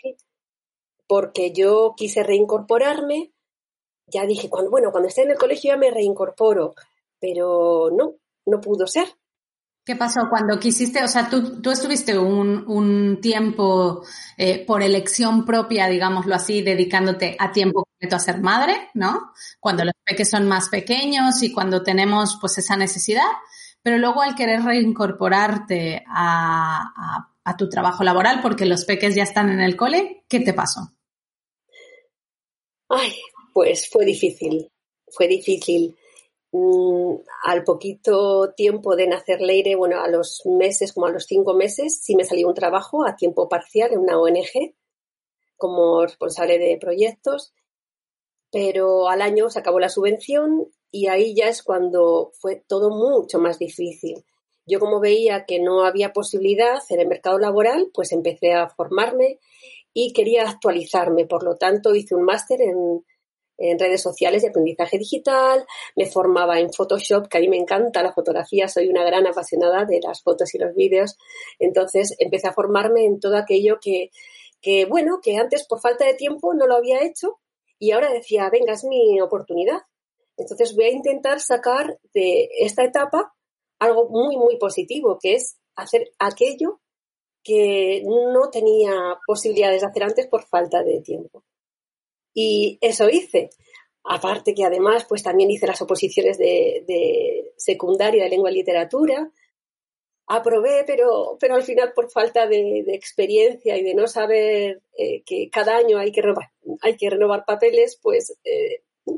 porque 1.07 1.51
yo 1.51 1.93
quise 1.97 2.23
reincorporarme. 2.23 3.31
Ya 4.07 4.25
dije, 4.25 4.49
cuando, 4.49 4.71
bueno, 4.71 4.91
cuando 4.91 5.09
esté 5.09 5.23
en 5.23 5.31
el 5.31 5.37
colegio 5.37 5.69
ya 5.71 5.77
me 5.77 5.91
reincorporo, 5.91 6.73
pero 7.19 7.89
no, 7.91 8.15
no 8.45 8.61
pudo 8.61 8.87
ser. 8.87 9.07
¿Qué 9.89 9.95
pasó 9.95 10.27
cuando 10.29 10.59
quisiste, 10.59 11.03
o 11.03 11.07
sea, 11.07 11.31
tú, 11.31 11.63
tú 11.63 11.71
estuviste 11.71 12.15
un, 12.15 13.17
tiempo 13.19 14.03
eh, 14.37 14.63
por 14.63 14.83
elección 14.83 15.47
propia, 15.47 15.87
digámoslo 15.87 16.35
así, 16.35 16.61
dedicándote 16.61 17.35
a 17.39 17.51
tiempo 17.51 17.85
completo 17.85 18.15
a 18.15 18.19
ser 18.19 18.39
madre, 18.39 18.91
¿no? 18.93 19.33
Cuando 19.59 19.83
los 19.83 19.95
peques 20.05 20.29
son 20.29 20.47
más 20.47 20.69
pequeños 20.69 21.41
y 21.41 21.51
cuando 21.51 21.81
tenemos 21.81 22.37
pues 22.39 22.59
esa 22.59 22.77
necesidad, 22.77 23.31
pero 23.81 23.97
luego 23.97 24.21
al 24.21 24.35
querer 24.35 24.61
reincorporarte 24.61 26.03
a, 26.07 27.27
a 27.43 27.57
tu 27.57 27.67
trabajo 27.67 28.03
laboral 28.03 28.43
porque 28.43 28.67
los 28.67 28.85
peques 28.85 29.15
ya 29.15 29.23
están 29.23 29.49
en 29.49 29.59
el 29.59 29.75
cole, 29.75 30.23
¿qué 30.29 30.39
te 30.39 30.53
pasó? 30.53 30.93
Ay, 32.89 33.11
pues 33.55 33.89
fue 33.89 34.05
difícil, 34.05 34.69
fue 35.07 35.27
difícil. 35.27 35.95
Mm, 36.51 37.17
al 37.43 37.63
poquito 37.63 38.53
tiempo 38.53 38.95
de 38.95 39.07
nacer 39.07 39.41
Leire, 39.41 39.75
bueno, 39.75 40.01
a 40.01 40.07
los 40.07 40.41
meses, 40.45 40.93
como 40.93 41.05
a 41.05 41.11
los 41.11 41.25
cinco 41.25 41.53
meses, 41.53 41.99
sí 42.01 42.15
me 42.15 42.23
salió 42.23 42.47
un 42.47 42.55
trabajo 42.55 43.05
a 43.05 43.15
tiempo 43.15 43.47
parcial 43.47 43.93
en 43.93 43.99
una 43.99 44.19
ONG 44.19 44.73
como 45.57 46.03
responsable 46.03 46.57
de 46.57 46.77
proyectos, 46.77 47.53
pero 48.51 49.09
al 49.09 49.21
año 49.21 49.49
se 49.49 49.59
acabó 49.59 49.79
la 49.79 49.89
subvención 49.89 50.71
y 50.91 51.07
ahí 51.07 51.35
ya 51.35 51.49
es 51.49 51.61
cuando 51.61 52.31
fue 52.39 52.63
todo 52.67 52.89
mucho 52.89 53.37
más 53.37 53.59
difícil. 53.59 54.25
Yo 54.65 54.79
como 54.79 54.99
veía 54.99 55.45
que 55.45 55.59
no 55.59 55.83
había 55.83 56.13
posibilidad 56.13 56.79
en 56.89 56.99
el 56.99 57.07
mercado 57.07 57.37
laboral, 57.37 57.89
pues 57.93 58.11
empecé 58.11 58.53
a 58.53 58.69
formarme 58.69 59.39
y 59.93 60.13
quería 60.13 60.49
actualizarme. 60.49 61.25
Por 61.25 61.43
lo 61.43 61.57
tanto, 61.57 61.93
hice 61.93 62.15
un 62.15 62.23
máster 62.23 62.61
en 62.61 63.03
en 63.59 63.77
redes 63.77 64.01
sociales 64.01 64.41
de 64.41 64.49
aprendizaje 64.49 64.97
digital, 64.97 65.65
me 65.95 66.05
formaba 66.05 66.59
en 66.59 66.71
Photoshop, 66.71 67.27
que 67.27 67.37
a 67.37 67.41
mí 67.41 67.49
me 67.49 67.57
encanta 67.57 68.01
la 68.01 68.13
fotografía, 68.13 68.67
soy 68.67 68.87
una 68.87 69.03
gran 69.03 69.27
apasionada 69.27 69.85
de 69.85 69.99
las 70.01 70.23
fotos 70.23 70.53
y 70.55 70.57
los 70.57 70.73
vídeos, 70.73 71.17
entonces 71.59 72.15
empecé 72.19 72.47
a 72.47 72.53
formarme 72.53 73.05
en 73.05 73.19
todo 73.19 73.37
aquello 73.37 73.77
que, 73.81 74.09
que, 74.61 74.85
bueno, 74.85 75.19
que 75.21 75.37
antes 75.37 75.65
por 75.67 75.81
falta 75.81 76.05
de 76.05 76.13
tiempo 76.13 76.53
no 76.53 76.67
lo 76.67 76.75
había 76.75 77.03
hecho 77.03 77.39
y 77.77 77.91
ahora 77.91 78.11
decía, 78.11 78.49
venga, 78.51 78.73
es 78.73 78.83
mi 78.83 79.19
oportunidad. 79.21 79.81
Entonces 80.37 80.75
voy 80.75 80.85
a 80.85 80.91
intentar 80.91 81.39
sacar 81.39 81.99
de 82.13 82.49
esta 82.59 82.83
etapa 82.83 83.33
algo 83.79 84.09
muy, 84.09 84.37
muy 84.37 84.57
positivo, 84.57 85.17
que 85.21 85.35
es 85.35 85.57
hacer 85.75 86.11
aquello 86.19 86.81
que 87.43 88.03
no 88.05 88.49
tenía 88.49 89.17
posibilidades 89.25 89.81
de 89.81 89.87
hacer 89.87 90.03
antes 90.03 90.27
por 90.27 90.45
falta 90.45 90.83
de 90.83 91.01
tiempo. 91.01 91.43
Y 92.33 92.77
eso 92.81 93.09
hice. 93.09 93.49
Aparte 94.03 94.53
que 94.53 94.63
además, 94.63 95.05
pues 95.07 95.23
también 95.23 95.51
hice 95.51 95.67
las 95.67 95.81
oposiciones 95.81 96.37
de, 96.37 97.51
secundaria 97.57 98.23
de 98.23 98.29
lengua 98.29 98.51
y 98.51 98.55
literatura. 98.55 99.31
Aprobé, 100.27 100.83
pero, 100.85 101.37
pero 101.39 101.55
al 101.55 101.63
final 101.63 101.93
por 101.93 102.09
falta 102.11 102.47
de, 102.47 102.85
experiencia 102.87 103.77
y 103.77 103.83
de 103.83 103.95
no 103.95 104.07
saber 104.07 104.81
eh, 104.97 105.23
que 105.23 105.49
cada 105.49 105.75
año 105.77 105.97
hay 105.97 106.11
que 106.11 106.21
renovar, 106.21 106.51
hay 106.81 106.97
que 106.97 107.09
renovar 107.09 107.45
papeles, 107.45 107.99
pues 108.01 108.37
eh, 108.43 108.83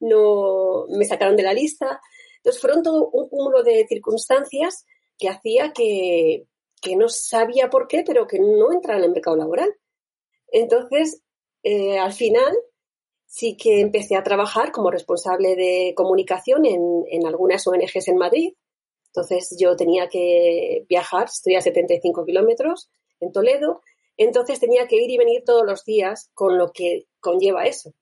no 0.00 0.86
me 0.88 1.04
sacaron 1.04 1.36
de 1.36 1.42
la 1.42 1.52
lista. 1.52 2.00
Entonces 2.38 2.60
fueron 2.60 2.82
todo 2.82 3.08
un 3.10 3.28
cúmulo 3.28 3.62
de 3.62 3.86
circunstancias 3.88 4.86
que 5.18 5.28
hacía 5.28 5.72
que, 5.72 6.46
que 6.80 6.96
no 6.96 7.08
sabía 7.08 7.70
por 7.70 7.88
qué, 7.88 8.04
pero 8.06 8.26
que 8.26 8.38
no 8.38 8.72
entrara 8.72 9.04
en 9.04 9.12
mercado 9.12 9.36
laboral. 9.36 9.74
Entonces, 10.48 11.22
eh, 11.62 11.98
al 11.98 12.12
final 12.12 12.54
sí 13.26 13.56
que 13.56 13.80
empecé 13.80 14.16
a 14.16 14.22
trabajar 14.22 14.72
como 14.72 14.90
responsable 14.90 15.56
de 15.56 15.92
comunicación 15.94 16.64
en, 16.64 17.26
algunas 17.26 17.66
ONGs 17.66 18.08
en 18.08 18.16
Madrid. 18.16 18.54
Entonces 19.08 19.56
yo 19.58 19.76
tenía 19.76 20.08
que 20.08 20.84
viajar, 20.88 21.24
estoy 21.24 21.56
a 21.56 21.60
75 21.60 22.24
kilómetros 22.24 22.90
en 23.20 23.32
Toledo, 23.32 23.80
entonces 24.16 24.60
tenía 24.60 24.86
que 24.86 24.96
ir 24.96 25.10
y 25.10 25.18
venir 25.18 25.42
todos 25.44 25.64
los 25.66 25.84
días 25.84 26.30
con 26.34 26.56
lo 26.56 26.70
que 26.72 27.06
conlleva 27.20 27.66
eso. 27.66 27.92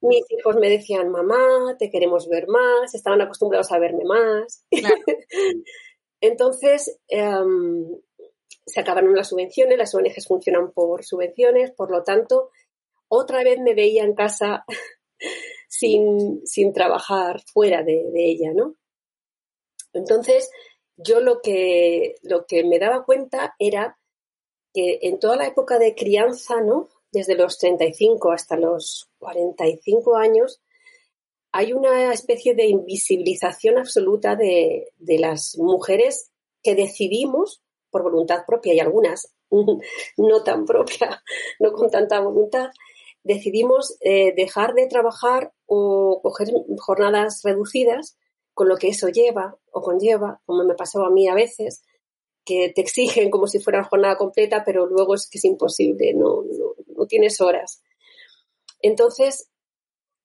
Mis 0.00 0.24
hijos 0.30 0.56
me 0.56 0.68
decían, 0.68 1.10
mamá, 1.10 1.76
te 1.78 1.90
queremos 1.90 2.28
ver 2.28 2.48
más, 2.48 2.94
estaban 2.94 3.20
acostumbrados 3.20 3.70
a 3.72 3.78
verme 3.78 4.04
más. 4.04 4.64
entonces, 6.20 6.98
em, 7.08 7.86
se 8.68 8.80
acabaron 8.80 9.14
las 9.14 9.28
subvenciones, 9.28 9.78
las 9.78 9.94
ONGs 9.94 10.26
funcionan 10.26 10.72
por 10.72 11.04
subvenciones, 11.04 11.70
por 11.72 11.90
lo 11.90 12.02
tanto, 12.02 12.50
otra 13.08 13.42
vez 13.42 13.58
me 13.60 13.74
veía 13.74 14.04
en 14.04 14.14
casa 14.14 14.64
sin, 15.68 16.42
trabajar 16.72 17.40
fuera 17.52 17.82
de, 17.82 18.10
ella, 18.14 18.52
¿no? 18.54 18.74
Entonces, 19.92 20.50
yo 20.96 21.20
lo 21.20 21.40
que, 21.40 22.16
lo 22.22 22.46
que 22.46 22.64
me 22.64 22.78
daba 22.78 23.04
cuenta 23.04 23.54
era 23.58 23.98
que 24.74 24.98
en 25.02 25.18
toda 25.18 25.36
la 25.36 25.46
época 25.46 25.78
de 25.78 25.94
crianza, 25.94 26.60
¿no? 26.60 26.88
Desde 27.10 27.34
los 27.34 27.58
35 27.58 28.32
hasta 28.32 28.56
los 28.56 29.10
45 29.18 30.16
años, 30.16 30.60
hay 31.52 31.72
una 31.72 32.12
especie 32.12 32.54
de 32.54 32.66
invisibilización 32.66 33.78
absoluta 33.78 34.36
de, 34.36 34.92
las 34.98 35.56
mujeres 35.58 36.30
que 36.62 36.74
decidimos 36.74 37.62
por 37.90 38.02
voluntad 38.02 38.44
propia 38.46 38.74
y 38.74 38.80
algunas 38.80 39.34
no 40.16 40.42
tan 40.44 40.64
propia, 40.64 41.22
no 41.58 41.72
con 41.72 41.90
tanta 41.90 42.20
voluntad, 42.20 42.70
decidimos 43.22 43.96
eh, 44.00 44.32
dejar 44.34 44.74
de 44.74 44.86
trabajar 44.86 45.52
o 45.66 46.20
coger 46.22 46.48
jornadas 46.78 47.42
reducidas 47.44 48.16
con 48.54 48.68
lo 48.68 48.76
que 48.76 48.88
eso 48.88 49.08
lleva 49.08 49.56
o 49.70 49.82
conlleva, 49.82 50.40
como 50.44 50.64
me 50.64 50.74
pasó 50.74 51.04
a 51.04 51.10
mí 51.10 51.28
a 51.28 51.34
veces, 51.34 51.82
que 52.44 52.72
te 52.74 52.80
exigen 52.80 53.30
como 53.30 53.46
si 53.46 53.60
fuera 53.60 53.84
jornada 53.84 54.16
completa, 54.16 54.64
pero 54.64 54.86
luego 54.86 55.14
es 55.14 55.28
que 55.30 55.38
es 55.38 55.44
imposible, 55.44 56.14
no, 56.14 56.42
no, 56.96 57.06
tienes 57.06 57.40
horas. 57.40 57.82
Entonces, 58.80 59.50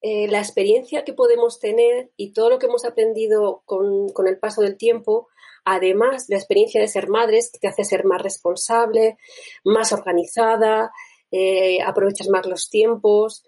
eh, 0.06 0.28
la 0.28 0.40
experiencia 0.40 1.06
que 1.06 1.14
podemos 1.14 1.62
tener 1.62 2.12
y 2.18 2.34
todo 2.34 2.50
lo 2.50 2.60
que 2.60 2.66
hemos 2.66 2.84
aprendido 2.84 3.64
con, 3.66 4.12
el 4.28 4.38
paso 4.38 4.62
del 4.62 4.76
tiempo, 4.76 5.30
además 5.64 6.28
de 6.28 6.36
la 6.36 6.40
experiencia 6.40 6.82
de 6.82 6.90
ser 6.90 7.08
madres, 7.08 7.50
que 7.50 7.60
te 7.60 7.70
hace 7.70 7.86
ser 7.86 8.04
más 8.04 8.22
responsable, 8.22 9.18
más 9.64 9.94
organizada, 9.94 10.92
eh, 11.32 11.82
aprovechas 11.82 12.28
más 12.28 12.46
los 12.46 12.70
tiempos. 12.70 13.46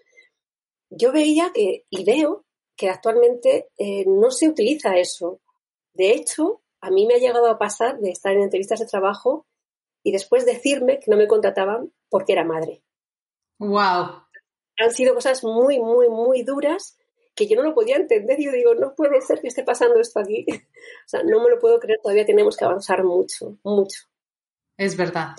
Yo 0.88 1.12
veía 1.12 1.52
que, 1.52 1.84
y 1.90 2.04
veo 2.04 2.46
que 2.74 2.88
actualmente 2.88 3.68
eh, 3.76 4.06
no 4.06 4.30
se 4.30 4.48
utiliza 4.48 4.96
eso. 4.96 5.42
De 5.92 6.12
hecho, 6.12 6.62
a 6.80 6.90
mí 6.90 7.06
me 7.06 7.16
ha 7.16 7.18
llegado 7.18 7.50
a 7.50 7.58
pasar 7.58 7.98
de 7.98 8.12
estar 8.12 8.32
en 8.32 8.40
entrevistas 8.40 8.80
de 8.80 8.86
trabajo 8.86 9.46
y 10.02 10.10
después 10.10 10.46
decirme 10.46 11.00
que 11.00 11.10
no 11.10 11.18
me 11.18 11.28
contrataban 11.28 11.92
porque 12.08 12.32
era 12.32 12.44
madre. 12.44 12.82
Wow 13.58 14.25
han 14.78 14.92
sido 14.92 15.14
cosas 15.14 15.42
muy, 15.44 15.78
muy, 15.78 16.08
muy 16.08 16.42
duras 16.42 16.96
que 17.34 17.46
yo 17.46 17.56
no 17.56 17.62
lo 17.62 17.74
podía 17.74 17.96
entender. 17.96 18.38
Yo 18.40 18.50
digo, 18.50 18.74
no 18.74 18.94
puede 18.94 19.20
ser 19.20 19.40
que 19.40 19.48
esté 19.48 19.62
pasando 19.62 20.00
esto 20.00 20.20
aquí. 20.20 20.44
o 20.50 21.08
sea, 21.08 21.22
no 21.22 21.42
me 21.42 21.50
lo 21.50 21.58
puedo 21.58 21.78
creer, 21.78 22.00
todavía 22.02 22.26
tenemos 22.26 22.56
que 22.56 22.64
avanzar 22.64 23.04
mucho, 23.04 23.58
mucho. 23.62 24.04
Es 24.76 24.96
verdad. 24.96 25.36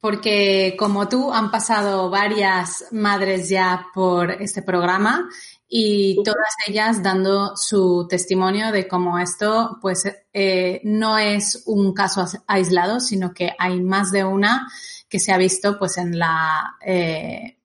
Porque 0.00 0.76
como 0.78 1.08
tú 1.08 1.32
han 1.32 1.50
pasado 1.50 2.10
varias 2.10 2.86
madres 2.92 3.48
ya 3.48 3.86
por 3.94 4.30
este 4.30 4.62
programa 4.62 5.28
y 5.68 6.22
todas 6.22 6.54
ellas 6.68 7.02
dando 7.02 7.56
su 7.56 8.06
testimonio 8.08 8.70
de 8.70 8.86
cómo 8.86 9.18
esto 9.18 9.78
pues 9.80 10.04
eh, 10.32 10.80
no 10.84 11.18
es 11.18 11.64
un 11.66 11.92
caso 11.92 12.24
aislado, 12.46 13.00
sino 13.00 13.32
que 13.32 13.50
hay 13.58 13.80
más 13.80 14.12
de 14.12 14.22
una 14.22 14.68
que 15.08 15.18
se 15.18 15.32
ha 15.32 15.38
visto 15.38 15.78
pues 15.78 15.98
en 15.98 16.18
la 16.18 16.76
eh, 16.84 17.55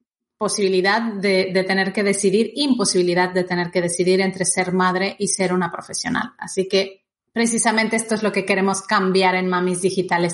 posibilidad 0.41 1.03
de, 1.03 1.63
tener 1.67 1.93
que 1.93 2.01
decidir, 2.01 2.51
imposibilidad 2.55 3.29
de 3.29 3.43
tener 3.43 3.69
que 3.69 3.79
decidir 3.79 4.21
entre 4.21 4.43
ser 4.43 4.73
madre 4.73 5.15
y 5.19 5.27
ser 5.27 5.53
una 5.53 5.71
profesional. 5.71 6.33
Así 6.39 6.67
que 6.67 7.05
precisamente 7.31 7.95
esto 7.95 8.15
es 8.15 8.23
lo 8.23 8.31
que 8.31 8.43
queremos 8.43 8.81
cambiar 8.81 9.35
en 9.35 9.47
Mamis 9.47 9.83
Digitales. 9.83 10.33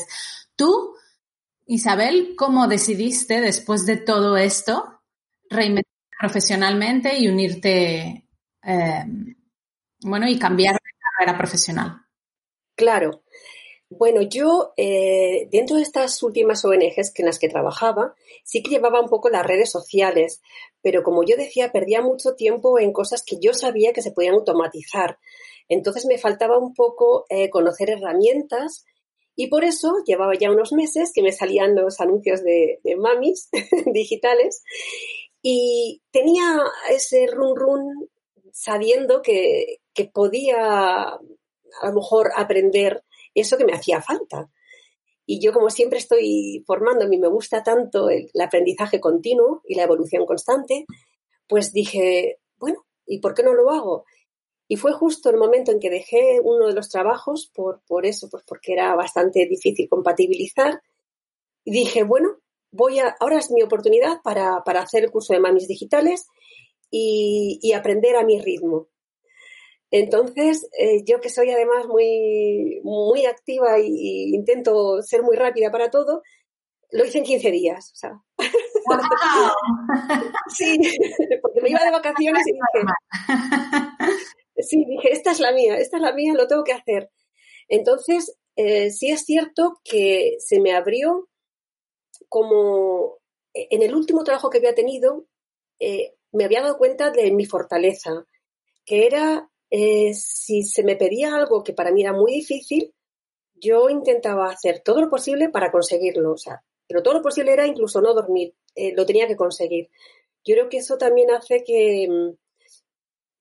Tú, 0.55 0.95
Isabel, 1.65 2.35
¿cómo 2.37 2.69
decidiste 2.69 3.41
después 3.41 3.85
de 3.85 3.97
todo 3.97 4.37
esto 4.37 5.01
reinventarte 5.49 6.15
profesionalmente 6.17 7.19
y 7.19 7.27
unirte, 7.27 8.29
eh, 8.63 9.05
bueno, 10.03 10.25
y 10.29 10.39
cambiar 10.39 10.75
de 10.75 10.89
carrera 11.01 11.37
profesional? 11.37 12.01
Claro, 12.77 13.23
bueno, 13.89 14.21
yo 14.21 14.73
eh, 14.75 15.47
dentro 15.49 15.77
de 15.77 15.83
estas 15.83 16.21
últimas 16.21 16.65
ONGs 16.65 17.13
en 17.15 17.25
las 17.25 17.39
que 17.39 17.47
trabajaba, 17.47 18.15
sí 18.43 18.61
que 18.61 18.71
llevaba 18.71 18.99
un 18.99 19.07
poco 19.07 19.29
las 19.29 19.45
redes 19.45 19.71
sociales, 19.71 20.41
pero 20.81 21.03
como 21.03 21.23
yo 21.23 21.37
decía, 21.37 21.71
perdía 21.71 22.01
mucho 22.01 22.35
tiempo 22.35 22.79
en 22.79 22.91
cosas 22.91 23.23
que 23.25 23.37
yo 23.39 23.53
sabía 23.53 23.93
que 23.93 24.01
se 24.01 24.11
podían 24.11 24.35
automatizar. 24.35 25.19
Entonces 25.69 26.05
me 26.05 26.17
faltaba 26.17 26.57
un 26.57 26.73
poco 26.73 27.25
eh, 27.29 27.49
conocer 27.49 27.89
herramientas 27.89 28.85
y 29.35 29.47
por 29.47 29.63
eso 29.63 30.03
llevaba 30.05 30.33
ya 30.35 30.51
unos 30.51 30.73
meses 30.73 31.11
que 31.13 31.21
me 31.21 31.31
salían 31.31 31.75
los 31.75 32.01
anuncios 32.01 32.43
de, 32.43 32.79
mamis 32.97 33.49
digitales 33.93 34.63
y 35.41 36.01
tenía 36.11 36.59
ese 36.89 37.27
run 37.27 37.55
run 37.55 38.09
sabiendo 38.51 39.21
que, 39.21 39.79
que 39.93 40.05
podía 40.05 41.19
a 41.81 41.87
lo 41.89 41.93
mejor 41.93 42.31
aprender 42.35 43.03
eso 43.41 43.57
que 43.57 43.65
me 43.65 43.73
hacía 43.73 44.01
falta. 44.01 44.49
Y 45.29 45.41
yo, 45.41 45.51
como 45.51 45.69
siempre 45.69 45.99
estoy 45.99 46.63
formándome 46.65 47.17
y 47.17 47.19
me 47.19 47.27
gusta 47.27 47.61
tanto 47.61 48.09
el, 48.09 48.31
aprendizaje 48.41 49.01
continuo 49.01 49.61
y 49.65 49.75
la 49.75 49.83
evolución 49.83 50.25
constante, 50.25 50.85
pues 51.47 51.73
dije, 51.73 52.39
bueno, 52.55 52.85
¿y 53.05 53.19
por 53.19 53.33
qué 53.33 53.43
no 53.43 53.53
lo 53.53 53.69
hago? 53.71 54.05
Y 54.69 54.77
fue 54.77 54.93
justo 54.93 55.29
el 55.29 55.37
momento 55.37 55.71
en 55.71 55.79
que 55.79 55.89
dejé 55.89 56.39
uno 56.41 56.67
de 56.67 56.73
los 56.73 56.87
trabajos 56.87 57.51
por, 57.53 57.81
por 57.87 58.05
eso, 58.05 58.29
pues 58.29 58.43
porque 58.47 58.71
era 58.73 58.95
bastante 58.95 59.45
difícil 59.45 59.89
compatibilizar. 59.89 60.81
Y 61.65 61.71
dije, 61.71 62.03
bueno, 62.03 62.37
voy 62.71 62.99
a, 62.99 63.15
ahora 63.19 63.39
es 63.39 63.51
mi 63.51 63.61
oportunidad 63.61 64.21
para, 64.23 64.63
para 64.63 64.81
hacer 64.81 65.03
el 65.03 65.11
curso 65.11 65.33
de 65.33 65.41
mamis 65.41 65.67
digitales 65.67 66.27
y, 66.89 67.59
y 67.61 67.73
aprender 67.73 68.15
a 68.15 68.23
mi 68.23 68.41
ritmo. 68.41 68.87
Entonces, 69.91 70.67
eh, 70.77 71.03
yo 71.05 71.21
que 71.21 71.29
soy 71.29 71.49
además 71.49 71.87
muy, 71.87 72.81
muy 72.83 73.25
activa 73.25 73.79
y, 73.79 74.35
intento 74.35 75.01
ser 75.01 75.23
muy 75.23 75.37
rápida 75.37 75.71
para 75.71 75.89
todo, 75.89 76.23
lo 76.91 77.05
hice 77.05 77.19
en 77.19 77.23
15 77.23 77.51
días. 77.51 77.91
O 77.93 77.95
sea. 77.95 78.21
sí, 80.55 80.77
porque 81.41 81.61
me 81.61 81.69
iba 81.69 81.83
de 81.83 81.91
vacaciones 81.91 82.43
y 82.47 82.53
dije, 82.53 82.65
sí, 84.57 84.85
dije, 84.85 85.11
esta 85.11 85.31
es 85.31 85.39
la 85.39 85.51
mía, 85.51 85.77
esta 85.77 85.97
es 85.97 86.03
la 86.03 86.13
mía, 86.13 86.33
lo 86.33 86.47
tengo 86.47 86.63
que 86.63 86.73
hacer. 86.73 87.09
Entonces, 87.69 88.37
eh, 88.55 88.91
sí 88.91 89.11
es 89.11 89.23
cierto 89.25 89.79
que 89.83 90.37
se 90.39 90.59
me 90.59 90.73
abrió 90.73 91.29
como 92.29 93.19
en 93.53 93.81
el 93.81 93.95
último 93.95 94.23
trabajo 94.23 94.49
que 94.49 94.57
había 94.57 94.75
tenido, 94.75 95.25
eh, 95.79 96.15
me 96.31 96.45
había 96.45 96.61
dado 96.61 96.77
cuenta 96.77 97.11
de 97.11 97.31
mi 97.31 97.45
fortaleza, 97.45 98.25
que 98.85 99.05
era 99.05 99.49
eh, 99.69 100.13
si 100.13 100.63
se 100.63 100.83
me 100.83 100.95
pedía 100.95 101.35
algo 101.35 101.63
que 101.63 101.73
para 101.73 101.91
mí 101.91 102.01
era 102.01 102.13
muy 102.13 102.33
difícil, 102.33 102.93
yo 103.55 103.89
intentaba 103.89 104.49
hacer 104.49 104.81
todo 104.83 105.01
lo 105.01 105.09
posible 105.09 105.49
para 105.49 105.71
conseguirlo. 105.71 106.33
O 106.33 106.37
sea, 106.37 106.63
pero 106.87 107.03
todo 107.03 107.15
lo 107.15 107.21
posible 107.21 107.53
era 107.53 107.67
incluso 107.67 108.01
no 108.01 108.13
dormir, 108.13 108.53
eh, 108.75 108.93
lo 108.95 109.05
tenía 109.05 109.27
que 109.27 109.35
conseguir. 109.35 109.89
Yo 110.45 110.55
creo 110.55 110.69
que 110.69 110.77
eso 110.77 110.97
también 110.97 111.31
hace 111.31 111.63
que, 111.63 112.07
mm, 112.09 112.35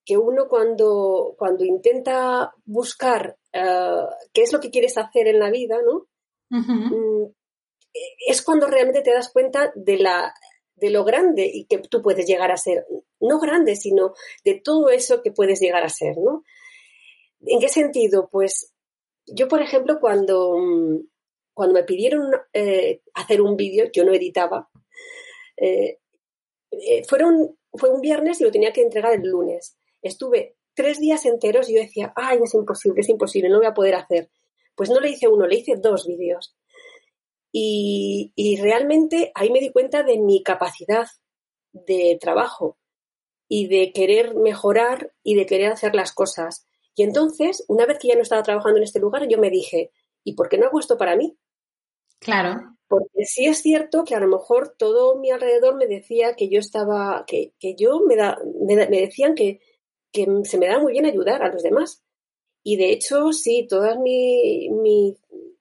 que 0.05 0.17
uno 0.17 0.47
cuando, 0.47 1.35
cuando 1.37 1.63
intenta 1.63 2.53
buscar 2.65 3.37
eh, 3.53 4.05
qué 4.33 4.41
es 4.41 4.53
lo 4.53 4.59
que 4.59 4.71
quieres 4.71 4.97
hacer 4.97 5.27
en 5.27 5.39
la 5.39 5.49
vida, 5.49 5.77
¿no? 5.85 6.07
Mm, 6.49 7.31
es 8.27 8.41
cuando 8.41 8.67
realmente 8.67 9.01
te 9.01 9.13
das 9.13 9.31
cuenta 9.31 9.71
de 9.75 9.97
la, 9.97 10.33
de 10.77 10.89
lo 10.89 11.03
grande 11.03 11.49
y 11.51 11.65
que 11.65 11.79
tú 11.79 12.01
puedes 12.01 12.25
llegar 12.25 12.51
a 12.51 12.57
ser. 12.57 12.85
No 13.19 13.39
grande, 13.39 13.75
sino 13.75 14.13
de 14.45 14.61
todo 14.63 14.89
eso 14.89 15.21
que 15.21 15.31
puedes 15.31 15.59
llegar 15.59 15.83
a 15.83 15.89
ser, 15.89 16.17
¿no? 16.17 16.43
¿En 17.45 17.59
qué 17.59 17.69
sentido? 17.69 18.29
Pues 18.31 18.73
yo, 19.25 19.47
por 19.47 19.61
ejemplo, 19.61 19.99
cuando, 19.99 20.55
cuando 21.53 21.73
me 21.73 21.83
pidieron 21.83 22.31
eh, 22.53 23.01
hacer 23.13 23.41
un 23.41 23.57
vídeo, 23.57 23.89
yo 23.91 24.05
no 24.05 24.13
editaba, 24.13 24.69
eh, 25.57 25.99
eh, 26.71 27.03
fueron, 27.07 27.57
fue 27.73 27.89
un 27.89 28.01
viernes 28.01 28.39
y 28.39 28.43
lo 28.43 28.51
tenía 28.51 28.71
que 28.71 28.81
entregar 28.81 29.13
el 29.13 29.27
lunes. 29.27 29.77
Estuve 30.01 30.55
tres 30.73 30.99
días 30.99 31.25
enteros 31.25 31.69
y 31.69 31.75
yo 31.75 31.81
decía, 31.81 32.13
ay, 32.15 32.39
es 32.43 32.53
imposible, 32.53 33.01
es 33.01 33.09
imposible, 33.09 33.49
no 33.49 33.57
voy 33.57 33.67
a 33.67 33.73
poder 33.73 33.95
hacer. 33.95 34.29
Pues 34.75 34.91
no 34.91 34.99
le 34.99 35.09
hice 35.09 35.27
uno, 35.27 35.47
le 35.47 35.55
hice 35.55 35.75
dos 35.75 36.05
vídeos. 36.05 36.55
Y, 37.51 38.59
realmente 38.61 39.31
ahí 39.35 39.49
me 39.51 39.59
di 39.59 39.71
cuenta 39.71 40.03
de 40.03 40.19
mi 40.19 40.43
capacidad 40.43 41.07
de 41.73 42.17
trabajo 42.19 42.77
y 43.47 43.67
de 43.67 43.93
querer 43.93 44.35
mejorar 44.35 45.13
y 45.23 45.35
de 45.35 45.45
querer 45.45 45.71
hacer 45.71 45.95
las 45.95 46.13
cosas. 46.13 46.67
Y 46.95 47.03
entonces, 47.03 47.63
una 47.67 47.85
vez 47.85 47.99
que 47.99 48.09
ya 48.09 48.15
no 48.15 48.21
estaba 48.21 48.43
trabajando 48.43 48.77
en 48.77 48.83
este 48.83 48.99
lugar, 48.99 49.27
yo 49.27 49.37
me 49.37 49.49
dije, 49.49 49.91
¿y 50.23 50.33
por 50.33 50.49
qué 50.49 50.57
no 50.57 50.67
hago 50.67 50.79
esto 50.79 50.97
para 50.97 51.15
mí? 51.15 51.37
Claro. 52.19 52.77
Porque 52.87 53.25
sí 53.25 53.45
es 53.45 53.59
cierto 53.59 54.03
que 54.03 54.15
a 54.15 54.19
lo 54.19 54.27
mejor 54.27 54.75
todo 54.77 55.17
mi 55.17 55.29
alrededor 55.31 55.75
me 55.75 55.87
decía 55.87 56.35
que 56.35 56.49
yo 56.49 56.59
estaba, 56.59 57.25
que, 57.27 57.53
que 57.59 57.75
yo 57.75 57.99
me, 58.01 58.15
da, 58.15 58.37
me, 58.65 58.87
decían 58.87 59.35
que, 59.35 59.59
que, 60.11 60.25
se 60.43 60.57
me 60.57 60.67
da 60.67 60.79
muy 60.79 60.93
bien 60.93 61.05
ayudar 61.05 61.43
a 61.43 61.51
los 61.51 61.63
demás. 61.63 62.03
Y 62.63 62.77
de 62.77 62.91
hecho, 62.91 63.31
sí, 63.33 63.67
todas 63.69 63.97
mi, 63.97 64.69
mi 64.69 65.15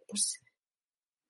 pues, 0.08 0.40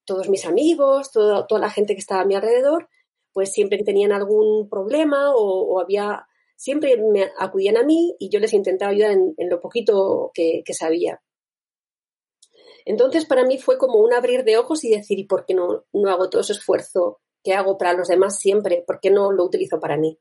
todos 0.06 0.30
mis 0.30 0.46
amigos, 0.46 1.10
toda 1.10 1.58
la 1.60 1.70
gente 1.70 1.94
que 1.94 2.00
estaba 2.00 2.22
a 2.22 2.24
mi 2.24 2.34
alrededor, 2.34 2.88
pues 3.32 3.52
siempre 3.52 3.76
que 3.76 3.84
tenían 3.84 4.12
algún 4.12 4.68
problema 4.70 5.32
o, 5.34 5.78
había, 5.78 6.26
siempre 6.56 6.96
me 6.96 7.30
acudían 7.38 7.76
a 7.76 7.82
mí 7.82 8.16
y 8.18 8.30
yo 8.30 8.40
les 8.40 8.54
intentaba 8.54 8.92
ayudar 8.92 9.10
en, 9.10 9.50
lo 9.50 9.60
poquito 9.60 10.30
que, 10.32 10.62
sabía. 10.72 11.20
Entonces, 12.86 13.26
para 13.26 13.44
mí 13.44 13.58
fue 13.58 13.76
como 13.76 13.98
un 13.98 14.14
abrir 14.14 14.44
de 14.44 14.56
ojos 14.56 14.84
y 14.84 14.90
decir, 14.90 15.18
¿y 15.18 15.24
por 15.24 15.44
qué 15.44 15.54
no, 15.54 15.84
no 15.92 16.10
hago 16.10 16.30
todo 16.30 16.40
ese 16.40 16.52
esfuerzo 16.54 17.20
que 17.42 17.52
hago 17.52 17.76
para 17.76 17.92
los 17.92 18.08
demás 18.08 18.38
siempre? 18.38 18.84
¿Por 18.86 19.00
qué 19.00 19.10
no 19.10 19.32
lo 19.32 19.44
utilizo 19.44 19.80
para 19.80 19.96
mí? 19.96 20.18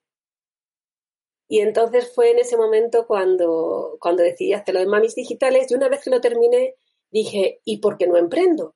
Y 1.47 1.59
entonces 1.59 2.11
fue 2.13 2.31
en 2.31 2.39
ese 2.39 2.57
momento 2.57 3.05
cuando, 3.05 3.97
cuando 4.01 4.23
decidí 4.23 4.53
hacerlo 4.53 4.79
de 4.79 4.87
mamis 4.87 5.15
digitales 5.15 5.69
y 5.69 5.75
una 5.75 5.89
vez 5.89 6.03
que 6.03 6.09
lo 6.09 6.19
terminé 6.19 6.75
dije, 7.11 7.61
¿y 7.63 7.79
por 7.79 7.97
qué 7.97 8.07
no 8.07 8.17
emprendo? 8.17 8.75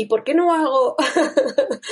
¿Y 0.00 0.06
por 0.06 0.22
qué 0.22 0.32
no 0.32 0.54
hago, 0.54 0.94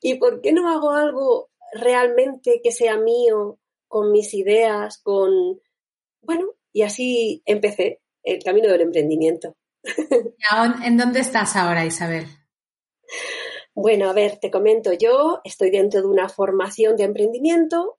¿y 0.00 0.14
por 0.14 0.40
qué 0.40 0.52
no 0.52 0.70
hago 0.70 0.92
algo 0.92 1.50
realmente 1.74 2.62
que 2.64 2.72
sea 2.72 2.96
mío, 2.96 3.58
con 3.88 4.10
mis 4.10 4.32
ideas, 4.32 4.96
con, 5.02 5.60
bueno, 6.22 6.46
y 6.72 6.80
así 6.80 7.42
empecé 7.44 8.00
el 8.22 8.42
camino 8.42 8.68
del 8.68 8.80
emprendimiento. 8.80 9.54
¿En 10.82 10.96
dónde 10.96 11.20
estás 11.20 11.54
ahora, 11.54 11.84
Isabel? 11.84 12.24
Bueno, 13.74 14.08
a 14.08 14.14
ver, 14.14 14.38
te 14.38 14.50
comento, 14.50 14.94
yo 14.94 15.42
estoy 15.44 15.68
dentro 15.68 16.00
de 16.00 16.06
una 16.06 16.30
formación 16.30 16.96
de 16.96 17.04
emprendimiento, 17.04 17.98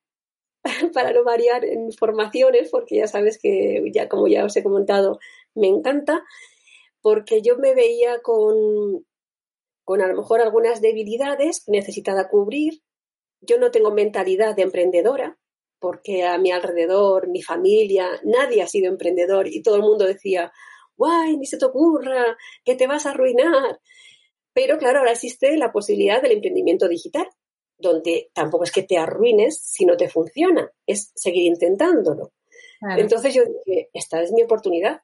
para 0.96 1.14
no 1.14 1.24
variar 1.24 1.64
en 1.64 1.92
formaciones, 1.92 2.72
porque 2.72 2.98
ya 2.98 3.08
sabes 3.08 3.38
que, 3.40 3.84
ya 3.94 4.10
como 4.10 4.28
ya 4.28 4.46
os 4.46 4.58
he 4.58 4.64
comentado, 4.64 5.20
me 5.54 5.68
encanta, 5.68 6.24
porque 7.02 7.44
yo 7.44 7.60
me 7.60 7.76
veía 7.76 8.20
con, 8.24 9.06
con 9.84 10.02
a 10.02 10.08
lo 10.08 10.16
mejor 10.16 10.42
algunas 10.42 10.82
debilidades 10.82 11.64
necesitada 11.68 12.30
cubrir. 12.30 12.82
Yo 13.42 13.58
no 13.58 13.72
tengo 13.72 13.92
mentalidad 13.92 14.56
de 14.56 14.64
emprendedora, 14.64 15.38
porque 15.80 16.24
a 16.24 16.38
mi 16.38 16.52
alrededor, 16.52 17.28
mi 17.28 17.42
familia, 17.42 18.10
nadie 18.24 18.62
ha 18.62 18.68
sido 18.68 18.90
emprendedor 18.90 19.48
y 19.48 19.62
todo 19.62 19.76
el 19.76 19.82
mundo 19.82 20.06
decía, 20.06 20.52
guay, 20.96 21.38
ni 21.38 21.46
se 21.46 21.58
te 21.58 21.66
ocurra, 21.66 22.38
que 22.64 22.76
te 22.76 22.88
vas 22.88 23.06
a 23.06 23.12
arruinar. 23.12 23.80
Pero 24.54 24.78
claro, 24.78 25.00
ahora 25.00 25.12
existe 25.12 25.58
la 25.58 25.72
posibilidad 25.72 26.22
del 26.22 26.34
emprendimiento 26.34 26.88
digital, 26.88 27.28
donde 27.78 28.30
tampoco 28.34 28.64
es 28.64 28.72
que 28.72 28.84
te 28.84 28.98
arruines 28.98 29.60
si 29.62 29.86
no 29.86 29.98
te 29.98 30.08
funciona, 30.10 30.72
es 30.86 31.12
seguir 31.16 31.44
intentándolo. 31.44 32.32
Entonces 32.98 33.34
yo 33.34 33.44
dije, 33.66 33.90
esta 33.94 34.22
es 34.22 34.32
mi 34.32 34.44
oportunidad. 34.44 35.02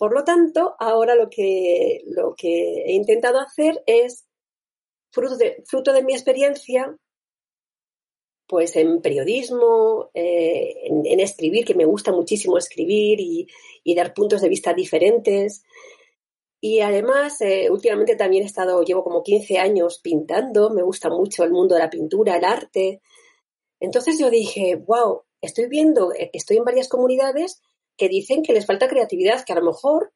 Por 0.00 0.14
lo 0.14 0.24
tanto, 0.24 0.76
ahora 0.78 1.14
lo 1.14 1.28
que, 1.28 2.00
he 2.42 2.92
intentado 2.94 3.38
hacer 3.38 3.82
es, 3.84 4.24
fruto 5.10 5.36
de, 5.92 6.02
mi 6.02 6.14
experiencia, 6.14 6.96
pues 8.46 8.76
en 8.76 9.02
periodismo, 9.02 10.08
eh, 10.14 10.84
en, 10.84 11.20
escribir, 11.20 11.66
que 11.66 11.74
me 11.74 11.84
gusta 11.84 12.12
muchísimo 12.12 12.56
escribir 12.56 13.20
y, 13.20 13.94
dar 13.94 14.14
puntos 14.14 14.40
de 14.40 14.48
vista 14.48 14.72
diferentes. 14.72 15.64
Y 16.62 16.80
además, 16.80 17.38
eh, 17.42 17.68
últimamente 17.70 18.16
también 18.16 18.44
he 18.44 18.46
estado, 18.46 18.82
llevo 18.82 19.04
como 19.04 19.22
15 19.22 19.58
años 19.58 20.00
pintando, 20.02 20.70
me 20.70 20.82
gusta 20.82 21.10
mucho 21.10 21.44
el 21.44 21.52
mundo 21.52 21.74
de 21.74 21.82
la 21.82 21.90
pintura, 21.90 22.38
el 22.38 22.46
arte. 22.46 23.02
Entonces 23.78 24.18
yo 24.18 24.30
dije, 24.30 24.76
wow, 24.76 25.24
estoy 25.42 25.66
viendo 25.66 26.08
que 26.08 26.30
estoy 26.32 26.56
en 26.56 26.64
varias 26.64 26.88
comunidades 26.88 27.60
que 28.00 28.08
dicen 28.08 28.42
que 28.42 28.54
les 28.54 28.64
falta 28.64 28.88
creatividad, 28.88 29.44
que 29.44 29.52
a 29.52 29.56
lo 29.56 29.66
mejor 29.66 30.10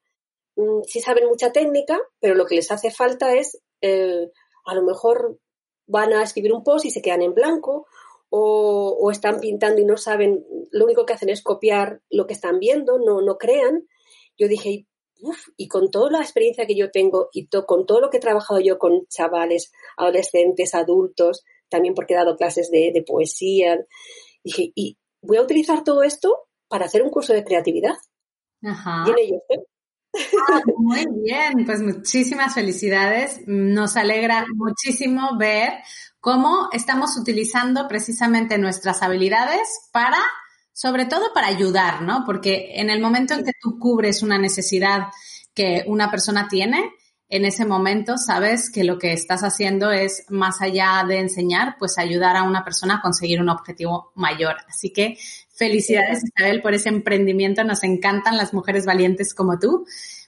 mm, 0.57 0.85
sí 0.87 1.01
saben 1.01 1.29
mucha 1.29 1.53
técnica, 1.53 2.01
pero 2.19 2.35
lo 2.35 2.47
que 2.47 2.55
les 2.55 2.71
hace 2.71 2.91
falta 2.91 3.35
es, 3.35 3.61
eh, 3.83 4.31
a 4.65 4.75
lo 4.75 4.83
mejor 4.83 5.39
van 5.87 6.15
a 6.15 6.23
escribir 6.23 6.55
un 6.55 6.65
post 6.65 6.87
y 6.87 6.91
se 6.91 7.03
quedan 7.03 7.21
en 7.21 7.35
blanco, 7.35 7.87
o, 8.31 9.11
están 9.13 9.39
pintando 9.39 9.83
y 9.83 9.85
no 9.85 9.99
saben, 9.99 10.47
lo 10.71 10.87
único 10.87 11.05
que 11.05 11.13
hacen 11.13 11.29
es 11.29 11.43
copiar 11.43 12.01
lo 12.09 12.27
que 12.27 12.33
están 12.33 12.59
viendo, 12.59 12.99
no, 12.99 13.21
no 13.21 13.37
crean. 13.37 13.87
Yo 14.39 14.49
dije, 14.49 14.87
uff, 15.21 15.51
y 15.59 15.69
con 15.69 15.91
toda 15.91 16.11
la 16.11 16.23
experiencia 16.23 16.67
que 16.67 16.75
yo 16.75 16.91
tengo 16.91 17.29
y 17.33 17.49
con 17.49 17.85
todo 17.85 18.01
lo 18.01 18.09
que 18.09 18.17
he 18.17 18.21
trabajado 18.21 18.61
yo 18.61 18.79
con 18.79 19.07
chavales, 19.09 19.73
adolescentes, 19.99 20.75
adultos, 20.75 21.45
también 21.69 21.95
porque 21.95 22.15
he 22.15 22.17
dado 22.17 22.37
clases 22.37 22.71
de, 22.71 23.05
poesía, 23.07 23.79
dije, 24.43 24.73
y 24.75 24.97
voy 25.21 25.37
a 25.37 25.43
utilizar 25.43 25.85
todo 25.85 26.03
esto 26.03 26.49
para 26.69 26.87
hacer 26.87 27.03
un 27.03 27.11
curso 27.11 27.33
de 27.33 27.45
creatividad. 27.45 27.95
Ajá. 28.63 29.05
Ah, 30.49 30.61
muy 30.77 31.07
bien, 31.23 31.65
pues 31.67 31.81
muchísimas 31.81 32.55
felicidades. 32.55 33.41
Nos 33.47 33.97
alegra 33.97 34.47
muchísimo 34.55 35.37
ver 35.37 35.73
cómo 36.21 36.69
estamos 36.73 37.17
utilizando 37.17 37.89
precisamente 37.89 38.57
nuestras 38.59 39.03
habilidades 39.03 39.69
para, 39.93 40.19
sobre 40.73 41.07
todo 41.07 41.33
para 41.35 41.49
ayudar, 41.49 42.03
¿no? 42.03 42.23
Porque 42.25 42.81
en 42.81 42.91
el 42.91 43.01
momento 43.01 43.35
en 43.35 43.45
que 43.45 43.53
tú 43.61 43.79
cubres 43.79 44.23
una 44.23 44.39
necesidad 44.39 45.09
que 45.53 45.85
una 45.87 46.11
persona 46.11 46.49
tiene, 46.49 46.93
en 47.29 47.45
ese 47.45 47.65
momento 47.65 48.17
sabes 48.19 48.71
que 48.71 48.85
lo 48.85 48.99
que 48.99 49.13
estás 49.13 49.43
haciendo 49.43 49.91
es, 49.91 50.25
más 50.29 50.61
allá 50.61 51.05
de 51.09 51.19
enseñar, 51.19 51.77
pues 51.79 51.99
ayudar 51.99 52.37
a 52.37 52.43
una 52.43 52.65
persona 52.65 52.97
a 52.97 53.01
conseguir 53.01 53.41
un 53.41 53.49
objetivo 53.49 54.13
mayor. 54.15 54.57
Así 54.69 54.93
que 54.93 55.17
felicidades, 55.51 56.23
Isabel, 56.25 56.63
por 56.63 56.75
ese 56.75 56.91
emprendimiento. 56.91 57.65
Nos 57.65 57.83
encantan 57.83 58.37
las 58.37 58.53
mujeres 58.53 58.87
valientes 58.87 59.35
como 59.35 59.59
tú. 59.59 59.87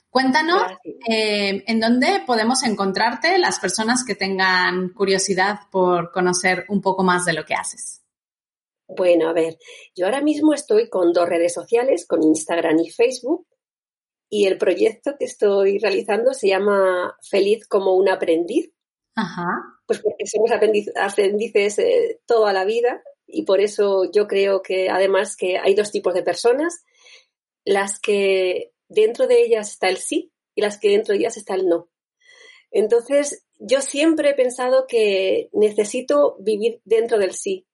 Cuéntanos 0.09 0.63
eh, 1.07 1.63
en 1.67 1.79
dónde 1.79 2.23
podemos 2.25 2.63
encontrarte 2.63 3.37
las 3.37 3.59
personas 3.59 4.03
que 4.03 4.15
tengan 4.15 4.89
curiosidad 4.89 5.59
por 5.69 6.11
conocer 6.11 6.65
un 6.69 6.81
poco 6.81 7.03
más 7.03 7.25
de 7.25 7.33
lo 7.33 7.45
que 7.45 7.53
haces. 7.53 8.01
Bueno, 8.87 9.29
a 9.29 9.33
ver, 9.33 9.57
yo 9.95 10.05
ahora 10.05 10.21
mismo 10.21 10.53
estoy 10.53 10.89
con 10.89 11.11
dos 11.11 11.27
redes 11.27 11.53
sociales, 11.53 12.07
con 12.07 12.23
Instagram 12.23 12.79
y 12.79 12.89
Facebook, 12.89 13.45
y 14.29 14.45
el 14.45 14.57
proyecto 14.57 15.15
que 15.17 15.25
estoy 15.25 15.79
realizando 15.79 16.33
se 16.33 16.49
llama 16.49 17.17
Feliz 17.21 17.67
como 17.67 17.95
un 17.95 18.09
aprendiz. 18.09 18.71
Ajá. 19.15 19.47
Pues 19.85 19.99
porque 19.99 20.25
somos 20.27 20.51
aprendices 20.51 21.79
eh, 21.79 22.19
toda 22.25 22.53
la 22.53 22.65
vida 22.65 23.01
y 23.25 23.43
por 23.43 23.61
eso 23.61 24.09
yo 24.11 24.27
creo 24.27 24.61
que 24.61 24.89
además 24.89 25.35
que 25.35 25.57
hay 25.57 25.75
dos 25.75 25.91
tipos 25.91 26.13
de 26.13 26.23
personas, 26.23 26.83
las 27.65 27.99
que 27.99 28.73
dentro 28.87 29.27
de 29.27 29.41
ellas 29.41 29.71
está 29.71 29.89
el 29.89 29.97
sí 29.97 30.31
y 30.55 30.61
las 30.61 30.79
que 30.79 30.89
dentro 30.89 31.13
de 31.13 31.19
ellas 31.19 31.37
está 31.37 31.55
el 31.55 31.67
no. 31.67 31.89
Entonces, 32.71 33.45
yo 33.59 33.81
siempre 33.81 34.31
he 34.31 34.35
pensado 34.35 34.87
que 34.87 35.49
necesito 35.53 36.37
vivir 36.39 36.81
dentro 36.85 37.17
del 37.17 37.33
sí. 37.33 37.65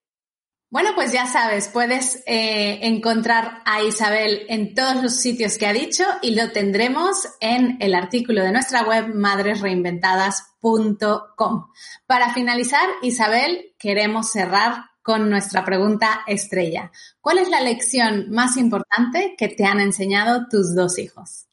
Bueno, 0.74 0.90
pues 0.96 1.12
ya 1.12 1.28
sabes, 1.28 1.68
puedes 1.68 2.24
eh, 2.26 2.80
encontrar 2.82 3.62
a 3.64 3.84
Isabel 3.84 4.44
en 4.48 4.74
todos 4.74 5.00
los 5.00 5.14
sitios 5.14 5.56
que 5.56 5.68
ha 5.68 5.72
dicho 5.72 6.02
y 6.20 6.34
lo 6.34 6.50
tendremos 6.50 7.28
en 7.38 7.76
el 7.80 7.94
artículo 7.94 8.42
de 8.42 8.50
nuestra 8.50 8.82
web 8.82 9.14
madresreinventadas.com. 9.14 11.68
Para 12.06 12.34
finalizar, 12.34 12.88
Isabel, 13.02 13.72
queremos 13.78 14.32
cerrar 14.32 14.86
con 15.00 15.30
nuestra 15.30 15.64
pregunta 15.64 16.24
estrella. 16.26 16.90
¿Cuál 17.20 17.38
es 17.38 17.48
la 17.48 17.60
lección 17.60 18.30
más 18.30 18.56
importante 18.56 19.36
que 19.38 19.46
te 19.46 19.66
han 19.66 19.78
enseñado 19.78 20.48
tus 20.50 20.74
dos 20.74 20.98
hijos? 20.98 21.46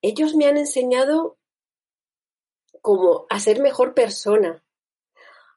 Ellos 0.00 0.34
me 0.36 0.46
han 0.46 0.56
enseñado 0.56 1.36
como 2.80 3.26
a 3.28 3.38
ser 3.38 3.60
mejor 3.60 3.92
persona, 3.92 4.64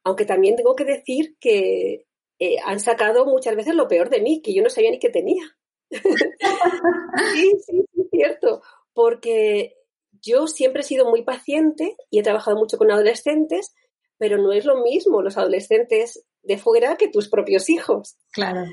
aunque 0.05 0.25
también 0.25 0.55
tengo 0.55 0.75
que 0.75 0.85
decir 0.85 1.35
que 1.39 2.05
eh, 2.39 2.55
han 2.63 2.79
sacado 2.79 3.25
muchas 3.25 3.55
veces 3.55 3.75
lo 3.75 3.87
peor 3.87 4.09
de 4.09 4.21
mí, 4.21 4.41
que 4.41 4.53
yo 4.53 4.61
no 4.61 4.69
sabía 4.69 4.91
ni 4.91 4.99
que 4.99 5.09
tenía. 5.09 5.43
sí, 5.91 7.51
sí, 7.65 7.85
es 7.97 8.09
cierto, 8.11 8.61
porque 8.93 9.75
yo 10.21 10.47
siempre 10.47 10.81
he 10.81 10.85
sido 10.85 11.09
muy 11.09 11.23
paciente 11.23 11.97
y 12.09 12.19
he 12.19 12.23
trabajado 12.23 12.55
mucho 12.55 12.77
con 12.77 12.91
adolescentes, 12.91 13.73
pero 14.17 14.37
no 14.37 14.53
es 14.53 14.63
lo 14.65 14.81
mismo 14.81 15.21
los 15.21 15.37
adolescentes 15.37 16.25
de 16.43 16.57
fuera 16.57 16.95
que 16.97 17.09
tus 17.09 17.27
propios 17.27 17.69
hijos. 17.69 18.17
Claro. 18.31 18.63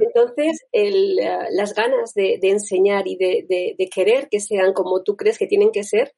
Entonces, 0.00 0.66
el, 0.72 1.18
eh, 1.20 1.38
las 1.52 1.74
ganas 1.74 2.12
de, 2.14 2.38
enseñar 2.42 3.06
y 3.06 3.16
de, 3.16 3.88
querer 3.94 4.28
que 4.28 4.40
sean 4.40 4.72
como 4.72 5.02
tú 5.02 5.16
crees 5.16 5.38
que 5.38 5.46
tienen 5.46 5.70
que 5.70 5.84
ser, 5.84 6.12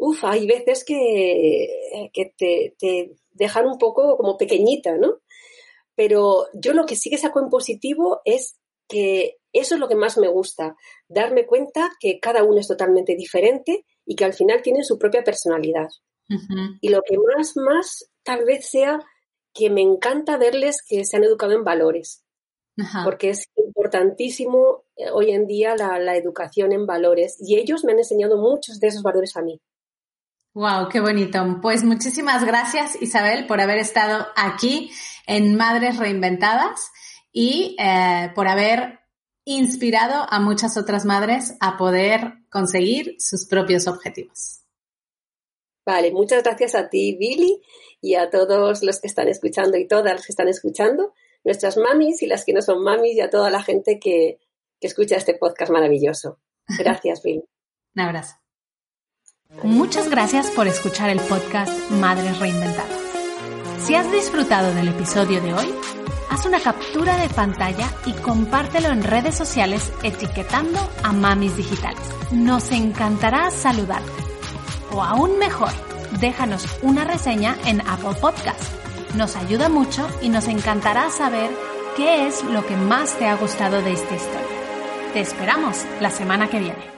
uff, 0.00 0.24
hay 0.24 0.46
veces 0.46 0.84
que, 0.84 2.10
que 2.12 2.34
te, 2.36 2.74
te, 2.78 3.12
dejan 3.32 3.66
un 3.66 3.78
poco 3.78 4.16
como 4.16 4.36
pequeñita, 4.36 4.96
¿no? 4.96 5.18
Pero 5.94 6.46
yo 6.54 6.72
lo 6.72 6.86
que 6.86 6.96
sí 6.96 7.10
que 7.10 7.18
saco 7.18 7.40
en 7.40 7.50
positivo 7.50 8.20
es 8.24 8.58
que 8.88 9.36
eso 9.52 9.74
es 9.74 9.80
lo 9.80 9.88
que 9.88 9.94
más 9.94 10.18
me 10.18 10.28
gusta, 10.28 10.76
darme 11.08 11.46
cuenta 11.46 11.90
que 12.00 12.18
cada 12.18 12.42
uno 12.42 12.58
es 12.58 12.68
totalmente 12.68 13.14
diferente 13.14 13.84
y 14.06 14.16
que 14.16 14.24
al 14.24 14.32
final 14.32 14.62
tienen 14.62 14.84
su 14.84 14.98
propia 14.98 15.22
personalidad. 15.22 15.88
Y 16.80 16.90
lo 16.90 17.02
que 17.02 17.16
más, 17.18 17.56
más 17.56 18.08
tal 18.22 18.44
vez 18.44 18.70
sea 18.70 19.00
que 19.52 19.68
me 19.68 19.82
encanta 19.82 20.38
verles 20.38 20.76
que 20.86 21.04
se 21.04 21.16
han 21.16 21.24
educado 21.24 21.52
en 21.52 21.64
valores, 21.64 22.24
porque 23.04 23.30
es 23.30 23.46
importantísimo 23.56 24.84
eh, 24.96 25.10
hoy 25.12 25.32
en 25.32 25.46
día 25.46 25.74
la, 25.76 26.16
educación 26.16 26.72
en 26.72 26.86
valores 26.86 27.36
y 27.40 27.58
ellos 27.58 27.84
me 27.84 27.92
han 27.92 27.98
enseñado 27.98 28.38
muchos 28.38 28.78
de 28.78 28.86
esos 28.86 29.02
valores 29.02 29.36
a 29.36 29.42
mí. 29.42 29.60
Wow, 30.52 30.88
qué 30.88 31.00
bonito. 31.00 31.60
Pues 31.62 31.84
muchísimas 31.84 32.44
gracias 32.44 33.00
Isabel 33.00 33.46
por 33.46 33.60
haber 33.60 33.78
estado 33.78 34.26
aquí 34.34 34.90
en 35.26 35.56
Madres 35.56 35.96
Reinventadas 35.96 36.90
y 37.32 37.76
eh, 37.78 38.32
por 38.34 38.48
haber 38.48 38.98
inspirado 39.44 40.26
a 40.28 40.40
muchas 40.40 40.76
otras 40.76 41.04
madres 41.04 41.56
a 41.60 41.76
poder 41.76 42.34
conseguir 42.50 43.14
sus 43.18 43.46
propios 43.46 43.86
objetivos. 43.86 44.60
Vale, 45.86 46.12
muchas 46.12 46.42
gracias 46.42 46.74
a 46.74 46.88
ti, 46.88 47.16
Billy, 47.18 47.62
y 48.00 48.14
a 48.14 48.28
todos 48.30 48.82
los 48.82 49.00
que 49.00 49.06
están 49.06 49.28
escuchando 49.28 49.78
y 49.78 49.86
todas 49.86 50.12
las 50.12 50.26
que 50.26 50.32
están 50.32 50.48
escuchando. 50.48 51.14
nuestras 51.42 51.78
mamis 51.78 52.22
y 52.22 52.26
las 52.26 52.44
que 52.44 52.52
no 52.52 52.60
son 52.60 52.82
mamis 52.82 53.14
y 53.14 53.20
a 53.20 53.30
toda 53.30 53.50
la 53.50 53.62
gente 53.62 53.98
que, 53.98 54.38
que 54.78 54.86
escucha 54.86 55.16
este 55.16 55.34
podcast 55.34 55.72
maravilloso. 55.72 56.38
Gracias, 56.78 57.22
Bill. 57.22 57.44
Un 57.96 58.02
abrazo. 58.02 58.39
Muchas 59.58 60.08
gracias 60.08 60.48
por 60.52 60.68
escuchar 60.68 61.10
el 61.10 61.20
podcast 61.20 61.90
Madres 61.90 62.38
Reinventadas. 62.38 62.98
Si 63.78 63.94
has 63.94 64.10
disfrutado 64.10 64.72
del 64.74 64.88
episodio 64.88 65.42
de 65.42 65.52
hoy, 65.52 65.74
haz 66.30 66.46
una 66.46 66.60
captura 66.60 67.16
de 67.16 67.28
pantalla 67.28 67.90
y 68.06 68.12
compártelo 68.12 68.88
en 68.88 69.02
redes 69.02 69.34
sociales 69.34 69.92
etiquetando 70.02 70.78
a 71.02 71.12
Mamis 71.12 71.56
Digitales. 71.56 72.00
Nos 72.30 72.70
encantará 72.70 73.50
saludarte. 73.50 74.10
O 74.92 75.02
aún 75.02 75.38
mejor, 75.38 75.72
déjanos 76.20 76.64
una 76.82 77.04
reseña 77.04 77.56
en 77.66 77.80
Apple 77.82 78.18
Podcast. 78.20 78.62
Nos 79.16 79.36
ayuda 79.36 79.68
mucho 79.68 80.08
y 80.22 80.28
nos 80.28 80.46
encantará 80.46 81.10
saber 81.10 81.50
qué 81.96 82.28
es 82.28 82.44
lo 82.44 82.64
que 82.64 82.76
más 82.76 83.18
te 83.18 83.26
ha 83.26 83.34
gustado 83.36 83.82
de 83.82 83.92
esta 83.92 84.14
historia. 84.14 85.12
Te 85.12 85.20
esperamos 85.20 85.84
la 86.00 86.10
semana 86.10 86.48
que 86.48 86.60
viene. 86.60 86.89